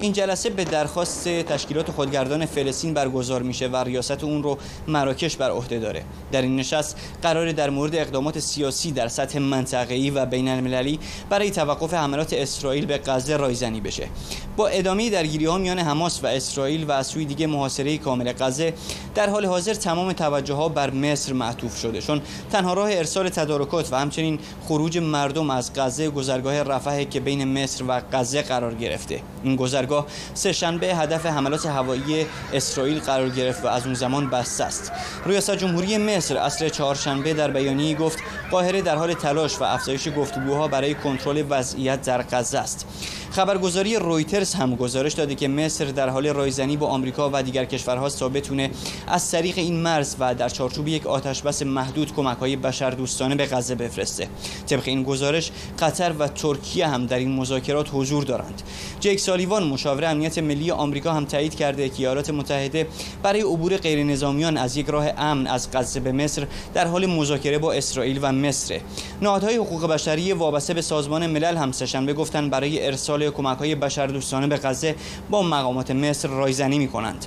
این 0.00 0.12
جلسه 0.12 0.50
به 0.50 0.64
درخواست 0.64 1.28
تشکیلات 1.28 1.90
خودگردان 1.90 2.46
فلسطین 2.46 2.94
برگزار 2.94 3.42
میشه 3.42 3.68
و 3.68 3.76
ریاست 3.76 4.24
اون 4.24 4.42
رو 4.42 4.58
مراکش 4.88 5.36
بر 5.36 5.50
عهده 5.50 5.78
داره. 5.78 6.04
در 6.32 6.42
این 6.42 6.56
نشست 6.56 6.96
قرار 7.22 7.52
در 7.52 7.70
مورد 7.70 7.96
اقدامات 7.96 8.38
سیاسی 8.38 8.92
در 8.92 9.08
سطح 9.08 9.38
منطقه‌ای 9.38 10.10
و 10.10 10.26
بین 10.26 10.48
المللی 10.48 10.98
برای 11.30 11.50
توقف 11.50 11.94
حملات 11.94 12.32
اسرائیل 12.32 12.86
به 12.86 12.98
غزه 12.98 13.36
رایزنی 13.36 13.80
بشه. 13.80 14.08
با 14.56 14.68
ادامه 14.68 15.10
درگیری 15.10 15.44
ها 15.44 15.58
میان 15.58 15.78
حماس 15.78 16.24
و 16.24 16.26
اسرائیل 16.26 16.84
و 16.84 16.92
از 16.92 17.06
سوی 17.06 17.24
دیگه 17.24 17.46
محاصره 17.46 17.98
کامل 17.98 18.32
غزه 18.32 18.74
در 19.14 19.30
حال 19.30 19.46
حاضر 19.46 19.74
تمام 19.74 20.12
توجه 20.12 20.54
ها 20.54 20.68
بر 20.68 20.90
مصر 20.90 21.32
معطوف 21.32 21.78
شده 21.78 22.00
چون 22.00 22.20
تنها 22.52 22.74
راه 22.74 22.88
ارسال 22.92 23.28
تدارکات 23.28 23.92
و 23.92 23.96
همچنین 23.96 24.38
خروج 24.64 24.98
مردم 24.98 25.50
از 25.50 25.72
غزه 25.76 26.10
گذرگاه 26.10 26.62
رفح 26.62 27.04
که 27.04 27.20
بین 27.20 27.62
مصر 27.62 27.84
و 27.88 28.00
غزه 28.12 28.42
قرار 28.42 28.74
گرفته. 28.74 29.20
این 29.42 29.56
گذرگاه 29.56 30.06
سه 30.34 30.52
شنبه 30.52 30.86
هدف 30.86 31.26
حملات 31.26 31.66
هوایی 31.66 32.26
اسرائیل 32.52 33.00
قرار 33.00 33.28
گرفت 33.28 33.64
و 33.64 33.68
از 33.68 33.84
اون 33.84 33.94
زمان 33.94 34.30
بسته 34.30 34.64
است. 34.64 34.92
ریاست 35.26 35.56
جمهوری 35.56 35.98
مصر 35.98 36.36
عصر 36.36 36.68
چهارشنبه 36.68 37.34
در 37.34 37.50
بیانیه‌ای 37.50 37.94
گفت 37.94 38.18
قاهره 38.50 38.82
در 38.82 38.96
حال 38.96 39.14
تلاش 39.14 39.58
و 39.60 39.64
افزایش 39.64 40.08
گفتگوها 40.16 40.68
برای 40.68 40.94
کنترل 40.94 41.44
وضعیت 41.50 42.02
در 42.02 42.22
غزه 42.22 42.58
است. 42.58 42.86
خبرگزاری 43.32 43.96
رویترز 43.96 44.54
هم 44.54 44.76
گزارش 44.76 45.12
داده 45.12 45.34
که 45.34 45.48
مصر 45.48 45.84
در 45.84 46.08
حال 46.08 46.26
رایزنی 46.26 46.76
با 46.76 46.86
آمریکا 46.86 47.30
و 47.32 47.42
دیگر 47.42 47.64
کشورها 47.64 48.08
تا 48.08 48.28
بتونه 48.28 48.70
از 49.06 49.30
طریق 49.30 49.58
این 49.58 49.76
مرز 49.76 50.16
و 50.18 50.34
در 50.34 50.48
چارچوب 50.48 50.88
یک 50.88 51.06
آتشبس 51.06 51.62
محدود 51.62 52.14
کمک 52.14 52.38
های 52.38 52.56
بشردوستانه 52.56 53.34
به 53.34 53.46
غزه 53.46 53.74
بفرسته. 53.74 54.28
طبق 54.66 54.82
این 54.84 55.02
گزارش 55.02 55.50
قطر 55.78 56.12
و 56.18 56.28
ترکیه 56.28 56.86
هم 56.86 57.06
در 57.06 57.18
این 57.18 57.36
مذاکرات 57.36 57.88
حضور 57.92 58.24
دارند. 58.24 58.62
جیک 59.00 59.20
سالیوان 59.20 59.64
مشاور 59.64 60.04
امنیت 60.04 60.38
ملی 60.38 60.70
آمریکا 60.70 61.12
هم 61.12 61.24
تایید 61.24 61.54
کرده 61.54 61.88
که 61.88 61.98
ایالات 61.98 62.30
متحده 62.30 62.86
برای 63.22 63.40
عبور 63.40 63.76
غیر 63.76 64.04
نظامیان 64.04 64.56
از 64.56 64.76
یک 64.76 64.86
راه 64.86 65.06
امن 65.16 65.46
از 65.46 65.68
غزه 65.72 66.00
به 66.00 66.12
مصر 66.12 66.46
در 66.74 66.86
حال 66.86 67.06
مذاکره 67.06 67.58
با 67.58 67.72
اسرائیل 67.72 68.18
و 68.22 68.32
مصر. 68.32 68.80
نهادهای 69.22 69.56
حقوق 69.56 69.86
بشری 69.86 70.32
وابسته 70.32 70.74
به 70.74 70.82
سازمان 70.82 71.26
ملل 71.26 71.56
هم 71.56 71.72
سهشنبه 71.72 72.12
گفتن 72.14 72.50
برای 72.50 72.86
ارسال 72.86 73.21
کمک 73.30 73.58
های 73.58 73.74
بشردوستانه 73.74 74.46
به 74.46 74.56
غزه 74.56 74.94
با 75.30 75.42
مقامات 75.42 75.90
مصر 75.90 76.28
رایزنی 76.28 76.78
می 76.78 76.88
کنند 76.88 77.26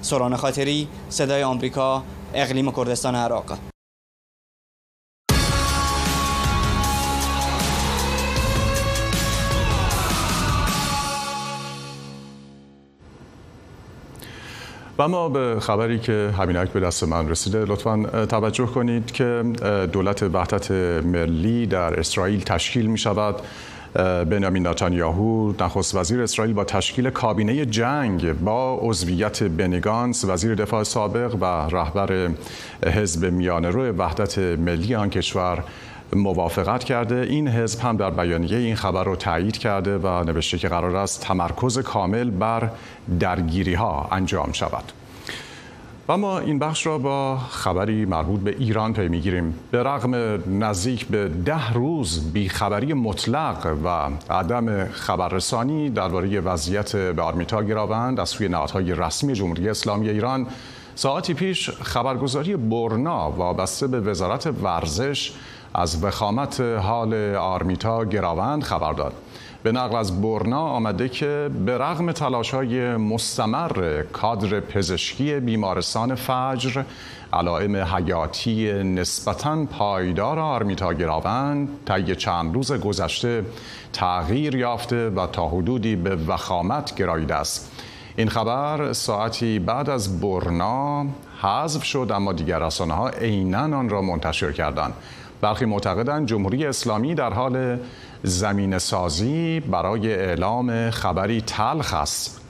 سران 0.00 0.36
خاطری 0.36 0.88
صدای 1.08 1.42
آمریکا 1.42 2.02
اقلیم 2.34 2.72
کردستان 2.72 3.14
عراق. 3.14 3.58
و 14.98 15.08
ما 15.08 15.28
به 15.28 15.60
خبری 15.60 15.98
که 15.98 16.34
همینک 16.38 16.68
به 16.68 16.80
دست 16.80 17.04
من 17.04 17.28
رسیده 17.28 17.64
لطفا 17.64 18.26
توجه 18.26 18.66
کنید 18.66 19.12
که 19.12 19.42
دولت 19.92 20.22
وحدت 20.22 20.70
ملی 21.04 21.66
در 21.66 22.00
اسرائیل 22.00 22.42
تشکیل 22.42 22.86
می 22.86 22.98
شود 22.98 23.36
بنیامین 24.30 24.66
نتانیاهو 24.66 25.52
نخست 25.60 25.94
وزیر 25.94 26.22
اسرائیل 26.22 26.54
با 26.54 26.64
تشکیل 26.64 27.10
کابینه 27.10 27.66
جنگ 27.66 28.32
با 28.32 28.78
عضویت 28.82 29.42
بنیگانس 29.42 30.24
وزیر 30.24 30.54
دفاع 30.54 30.82
سابق 30.82 31.34
و 31.40 31.44
رهبر 31.76 32.30
حزب 32.86 33.24
میانه 33.24 33.70
وحدت 33.90 34.38
ملی 34.38 34.94
آن 34.94 35.10
کشور 35.10 35.64
موافقت 36.12 36.84
کرده. 36.84 37.26
این 37.30 37.48
حزب 37.48 37.80
هم 37.80 37.96
در 37.96 38.10
بیانیه 38.10 38.58
این 38.58 38.76
خبر 38.76 39.04
رو 39.04 39.16
تایید 39.16 39.58
کرده 39.58 39.98
و 39.98 40.24
نوشته 40.24 40.58
که 40.58 40.68
قرار 40.68 40.96
است 40.96 41.20
تمرکز 41.20 41.78
کامل 41.78 42.30
بر 42.30 42.70
درگیری 43.20 43.74
ها 43.74 44.08
انجام 44.12 44.52
شود. 44.52 45.03
و 46.08 46.16
ما 46.16 46.38
این 46.38 46.58
بخش 46.58 46.86
را 46.86 46.98
با 46.98 47.38
خبری 47.38 48.04
مربوط 48.04 48.40
به 48.40 48.56
ایران 48.58 48.92
پی 48.92 49.08
می‌گیریم. 49.08 49.54
به 49.70 49.82
رغم 49.82 50.14
نزدیک 50.64 51.06
به 51.06 51.28
ده 51.28 51.72
روز 51.72 52.32
بیخبری 52.32 52.92
مطلق 52.92 53.76
و 53.84 53.88
عدم 54.34 54.84
خبررسانی 54.84 55.90
درباره 55.90 56.40
وضعیت 56.40 56.96
به 56.96 57.22
آرمیتا 57.22 57.62
گراوند 57.62 58.20
از 58.20 58.28
سوی 58.28 58.48
نهادهای 58.48 58.94
رسمی 58.94 59.32
جمهوری 59.32 59.68
اسلامی 59.68 60.08
ایران 60.08 60.46
ساعتی 60.94 61.34
پیش 61.34 61.70
خبرگزاری 61.70 62.56
برنا 62.56 63.30
وابسته 63.30 63.86
به 63.86 64.00
وزارت 64.00 64.46
ورزش 64.46 65.32
از 65.74 66.04
وخامت 66.04 66.60
حال 66.60 67.34
آرمیتا 67.34 68.04
گراوند 68.04 68.62
خبر 68.62 68.92
داد. 68.92 69.12
به 69.64 69.72
نقل 69.72 69.96
از 69.96 70.22
برنا 70.22 70.60
آمده 70.60 71.08
که 71.08 71.50
به 71.66 71.78
رغم 71.78 72.12
تلاش 72.12 72.54
های 72.54 72.96
مستمر 72.96 74.02
کادر 74.12 74.60
پزشکی 74.60 75.40
بیمارستان 75.40 76.14
فجر 76.14 76.82
علائم 77.32 77.76
حیاتی 77.76 78.72
نسبتا 78.82 79.64
پایدار 79.64 80.38
آرمیتا 80.38 80.92
گراوند 80.92 81.68
طی 81.86 82.16
چند 82.16 82.54
روز 82.54 82.72
گذشته 82.72 83.44
تغییر 83.92 84.54
یافته 84.54 85.10
و 85.10 85.26
تا 85.26 85.48
حدودی 85.48 85.96
به 85.96 86.16
وخامت 86.16 86.94
گراییده 86.94 87.34
است. 87.34 87.72
این 88.16 88.28
خبر 88.28 88.92
ساعتی 88.92 89.58
بعد 89.58 89.90
از 89.90 90.20
برنا 90.20 91.06
حذف 91.42 91.84
شد 91.84 92.10
اما 92.14 92.32
دیگر 92.32 92.58
رسانه 92.58 92.94
ها 92.94 93.10
آن 93.54 93.88
را 93.88 94.02
منتشر 94.02 94.52
کردند. 94.52 94.94
برخی 95.44 95.64
معتقدند 95.64 96.26
جمهوری 96.26 96.66
اسلامی 96.66 97.14
در 97.14 97.32
حال 97.32 97.78
زمین 98.22 98.78
سازی 98.78 99.60
برای 99.60 100.14
اعلام 100.14 100.90
خبری 100.90 101.40
تلخ 101.40 101.94
است. 101.94 102.40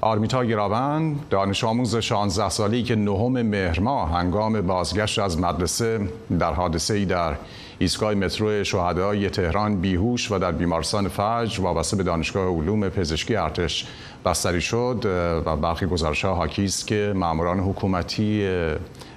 آرمیتا 0.00 0.44
گراوند 0.44 1.28
دانش 1.30 1.64
آموز 1.64 1.96
16 1.96 2.48
سالی 2.48 2.82
که 2.82 2.96
نهم 2.96 3.42
مهر 3.42 3.80
هنگام 3.80 4.60
بازگشت 4.60 5.18
از 5.18 5.40
مدرسه 5.40 6.08
در 6.38 6.52
حادثه 6.52 6.94
ای 6.94 7.04
در 7.04 7.34
ایستگاه 7.78 8.14
مترو 8.14 8.64
شهدای 8.64 9.30
تهران 9.30 9.80
بیهوش 9.80 10.32
و 10.32 10.38
در 10.38 10.52
بیمارستان 10.52 11.08
فجر 11.08 11.60
وابسته 11.60 11.96
به 11.96 12.02
دانشگاه 12.02 12.56
علوم 12.56 12.88
پزشکی 12.88 13.36
ارتش 13.36 13.86
بستری 14.24 14.60
شد 14.60 15.02
و 15.46 15.56
برخی 15.56 15.86
گزارش 15.86 16.24
ها 16.24 16.34
حاکی 16.34 16.64
است 16.64 16.86
که 16.86 17.12
ماموران 17.16 17.60
حکومتی 17.60 18.48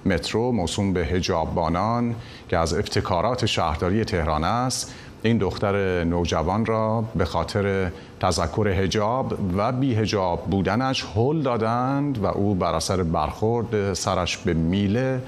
مترو 0.06 0.52
موسوم 0.52 0.93
به 0.93 1.06
هجاببانان 1.06 2.15
که 2.50 2.58
از 2.58 2.74
ابتکارات 2.74 3.46
شهرداری 3.46 4.06
تهران 4.06 4.43
است 4.43 4.93
این 5.24 5.38
دختر 5.38 6.04
نوجوان 6.04 6.65
را 6.65 7.04
به 7.15 7.26
خاطر 7.26 7.91
تذکر 8.20 8.67
هجاب 8.67 9.38
و 9.58 9.72
بی 9.72 9.96
هجاب 9.96 10.46
بودنش 10.46 11.06
هل 11.15 11.41
دادند 11.41 12.17
و 12.17 12.26
او 12.26 12.56
بر 12.56 12.76
اثر 12.76 13.04
برخورد 13.04 13.93
سرش 13.93 14.38
به 14.38 14.54
میله 14.54 15.22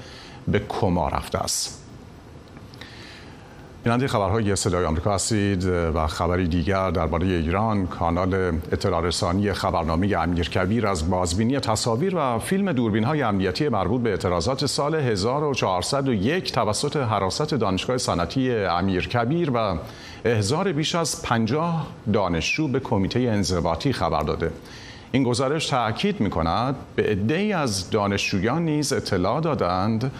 به 0.48 0.58
کما 0.68 1.08
رفته 1.08 1.38
است. 1.38 1.79
بیننده 3.84 4.08
خبرهای 4.08 4.56
صدای 4.56 4.84
آمریکا 4.84 5.14
هستید 5.14 5.64
و 5.64 6.06
خبری 6.06 6.48
دیگر 6.48 6.90
درباره 6.90 7.26
ایران 7.26 7.86
کانال 7.86 8.34
اطلاع 8.72 9.02
رسانی 9.02 9.52
خبرنامه 9.52 10.16
امیر 10.16 10.48
کبیر 10.48 10.86
از 10.86 11.10
بازبینی 11.10 11.60
تصاویر 11.60 12.16
و 12.16 12.38
فیلم 12.38 12.72
دوربین 12.72 13.04
های 13.04 13.22
امنیتی 13.22 13.68
مربوط 13.68 14.02
به 14.02 14.10
اعتراضات 14.10 14.66
سال 14.66 14.94
1401 14.94 16.52
توسط 16.52 16.96
حراست 16.96 17.54
دانشگاه 17.54 17.98
صنعتی 17.98 18.54
امیر 18.54 19.08
کبیر 19.08 19.50
و 19.54 19.78
احضار 20.24 20.72
بیش 20.72 20.94
از 20.94 21.22
50 21.22 21.86
دانشجو 22.12 22.68
به 22.68 22.80
کمیته 22.80 23.20
انضباطی 23.20 23.92
خبر 23.92 24.22
داده. 24.22 24.50
این 25.12 25.22
گزارش 25.22 25.66
تاکید 25.66 26.20
می 26.20 26.30
کند 26.30 26.74
به 26.96 27.02
عده‌ای 27.02 27.52
از 27.52 27.90
دانشجویان 27.90 28.64
نیز 28.64 28.92
اطلاع 28.92 29.40
دادند 29.40 30.12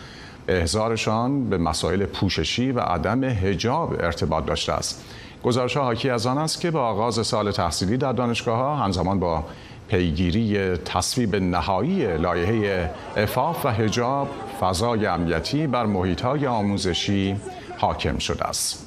احضارشان 0.50 1.50
به 1.50 1.58
مسائل 1.58 2.06
پوششی 2.06 2.72
و 2.72 2.80
عدم 2.80 3.24
هجاب 3.24 3.92
ارتباط 4.00 4.44
داشته 4.44 4.72
است. 4.72 5.04
گزارش 5.42 5.76
ها 5.76 5.82
حاکی 5.82 6.10
از 6.10 6.26
آن 6.26 6.38
است 6.38 6.60
که 6.60 6.70
با 6.70 6.80
آغاز 6.80 7.26
سال 7.26 7.50
تحصیلی 7.50 7.96
در 7.96 8.12
دانشگاه 8.12 8.58
ها 8.58 8.76
همزمان 8.76 9.20
با 9.20 9.44
پیگیری 9.88 10.76
تصویب 10.76 11.36
نهایی 11.36 12.18
لایحه 12.18 12.90
افاف 13.16 13.66
و 13.66 13.68
هجاب 13.68 14.28
فضای 14.60 15.06
امنیتی 15.06 15.66
بر 15.66 15.86
محیط 15.86 16.20
های 16.20 16.46
آموزشی 16.46 17.36
حاکم 17.78 18.18
شده 18.18 18.44
است. 18.44 18.86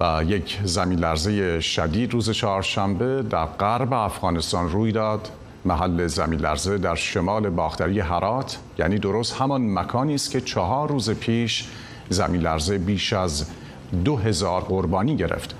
و 0.00 0.24
یک 0.26 0.60
زمین 0.64 0.98
لرزه 0.98 1.60
شدید 1.60 2.12
روز 2.12 2.30
چهارشنبه 2.30 3.22
در 3.22 3.46
غرب 3.46 3.92
افغانستان 3.92 4.70
روی 4.70 4.92
داد. 4.92 5.28
محل 5.66 6.06
زمین 6.06 6.40
لرزه 6.40 6.78
در 6.78 6.94
شمال 6.94 7.50
باختری 7.50 8.00
هرات 8.00 8.58
یعنی 8.78 8.98
درست 8.98 9.34
همان 9.34 9.74
مکانی 9.74 10.14
است 10.14 10.30
که 10.30 10.40
چهار 10.40 10.88
روز 10.88 11.10
پیش 11.10 11.68
زمین 12.08 12.40
لرزه 12.40 12.78
بیش 12.78 13.12
از 13.12 13.46
دو 14.04 14.16
هزار 14.16 14.60
قربانی 14.60 15.16
گرفت 15.16 15.54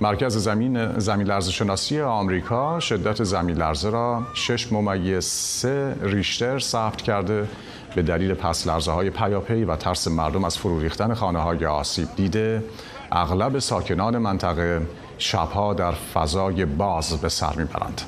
مرکز 0.00 0.36
زمین 0.36 0.98
زمین 0.98 1.26
لرزه 1.26 1.52
شناسی 1.52 2.00
آمریکا 2.00 2.80
شدت 2.80 3.24
زمین 3.24 3.56
لرزه 3.56 3.90
را 3.90 4.22
6 4.34 4.72
ممیز 4.72 5.24
3 5.24 5.96
ریشتر 6.02 6.58
ثبت 6.58 7.02
کرده 7.02 7.48
به 7.94 8.02
دلیل 8.02 8.34
پس 8.34 8.66
لرزه 8.66 8.92
های 8.92 9.10
پیاپی 9.10 9.64
و 9.64 9.76
ترس 9.76 10.08
مردم 10.08 10.44
از 10.44 10.58
فرو 10.58 10.80
ریختن 10.80 11.14
خانه 11.14 11.38
های 11.38 11.66
آسیب 11.66 12.08
دیده 12.16 12.64
اغلب 13.12 13.58
ساکنان 13.58 14.18
منطقه 14.18 14.86
شبها 15.18 15.74
در 15.74 15.92
فضای 15.92 16.64
باز 16.64 17.20
به 17.20 17.28
سر 17.28 17.56
می‌برند. 17.56 18.02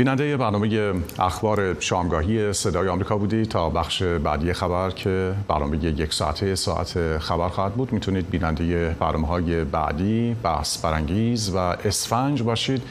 بیننده 0.00 0.36
برنامه 0.36 0.94
اخبار 1.18 1.80
شامگاهی 1.80 2.52
صدای 2.52 2.88
آمریکا 2.88 3.18
بودی. 3.18 3.46
تا 3.46 3.70
بخش 3.70 4.02
بعدی 4.02 4.52
خبر 4.52 4.90
که 4.90 5.34
برنامه 5.48 5.84
یک 5.84 6.14
ساعته 6.14 6.54
ساعت 6.54 7.18
خبر 7.18 7.48
خواهد 7.48 7.74
بود 7.74 7.92
می‌تونید 7.92 8.30
بیننده 8.30 8.96
برنامه 9.00 9.26
های 9.26 9.64
بعدی 9.64 10.36
بحث 10.42 10.84
برانگیز 10.84 11.54
و 11.54 11.58
اسفنج 11.58 12.42
باشید. 12.42 12.82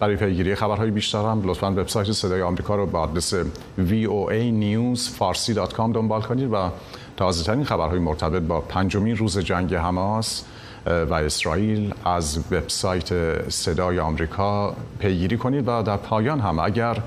برای 0.00 0.16
پیگیری 0.16 0.54
خبرهای 0.54 0.90
بیشتر 0.90 1.22
هم 1.22 1.42
لطفا 1.44 1.70
وبسایت 1.70 2.12
صدای 2.12 2.42
آمریکا 2.42 2.76
رو 2.76 2.86
با 2.86 3.00
آدرس 3.00 3.34
voanewsfarsi.com 3.78 5.94
دنبال 5.94 6.22
کنید 6.22 6.52
و 6.52 6.70
تازه 7.16 7.44
ترین 7.44 7.64
خبرهای 7.64 7.98
مرتبط 7.98 8.42
با 8.42 8.60
پنجمین 8.60 9.16
روز 9.16 9.38
جنگ 9.38 9.74
حماس 9.74 10.44
و 10.86 11.14
اسرائیل 11.14 11.94
از 12.04 12.38
وبسایت 12.50 13.50
صدای 13.50 13.98
آمریکا 13.98 14.76
پیگیری 14.98 15.36
کنید 15.36 15.68
و 15.68 15.82
در 15.82 15.96
پایان 15.96 16.40
هم 16.40 16.58
اگر 16.58 17.02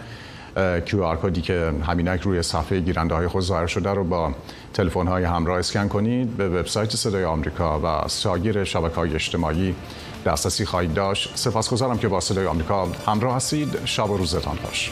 QR 0.85 1.17
کدی 1.23 1.41
که 1.41 1.73
همینک 1.87 2.21
روی 2.21 2.41
صفحه 2.41 2.79
گیرنده 2.79 3.15
های 3.15 3.27
خود 3.27 3.43
ظاهر 3.43 3.67
شده 3.67 3.89
رو 3.89 4.03
با 4.03 4.31
تلفن 4.73 5.07
های 5.07 5.23
همراه 5.23 5.59
اسکن 5.59 5.87
کنید 5.87 6.37
به 6.37 6.49
وبسایت 6.49 6.95
صدای 6.95 7.23
آمریکا 7.23 7.79
و 7.79 8.07
سایر 8.07 8.63
شبکه 8.63 8.95
های 8.95 9.15
اجتماعی 9.15 9.75
دسترسی 10.25 10.65
خواهید 10.65 10.93
داشت. 10.93 11.31
سپاسگزارم 11.35 11.97
که 11.97 12.07
با 12.07 12.19
صدای 12.19 12.47
آمریکا 12.47 12.87
همراه 13.07 13.35
هستید. 13.35 13.85
شب 13.85 14.09
و 14.09 14.17
روزتان 14.17 14.57
باش. 14.63 14.91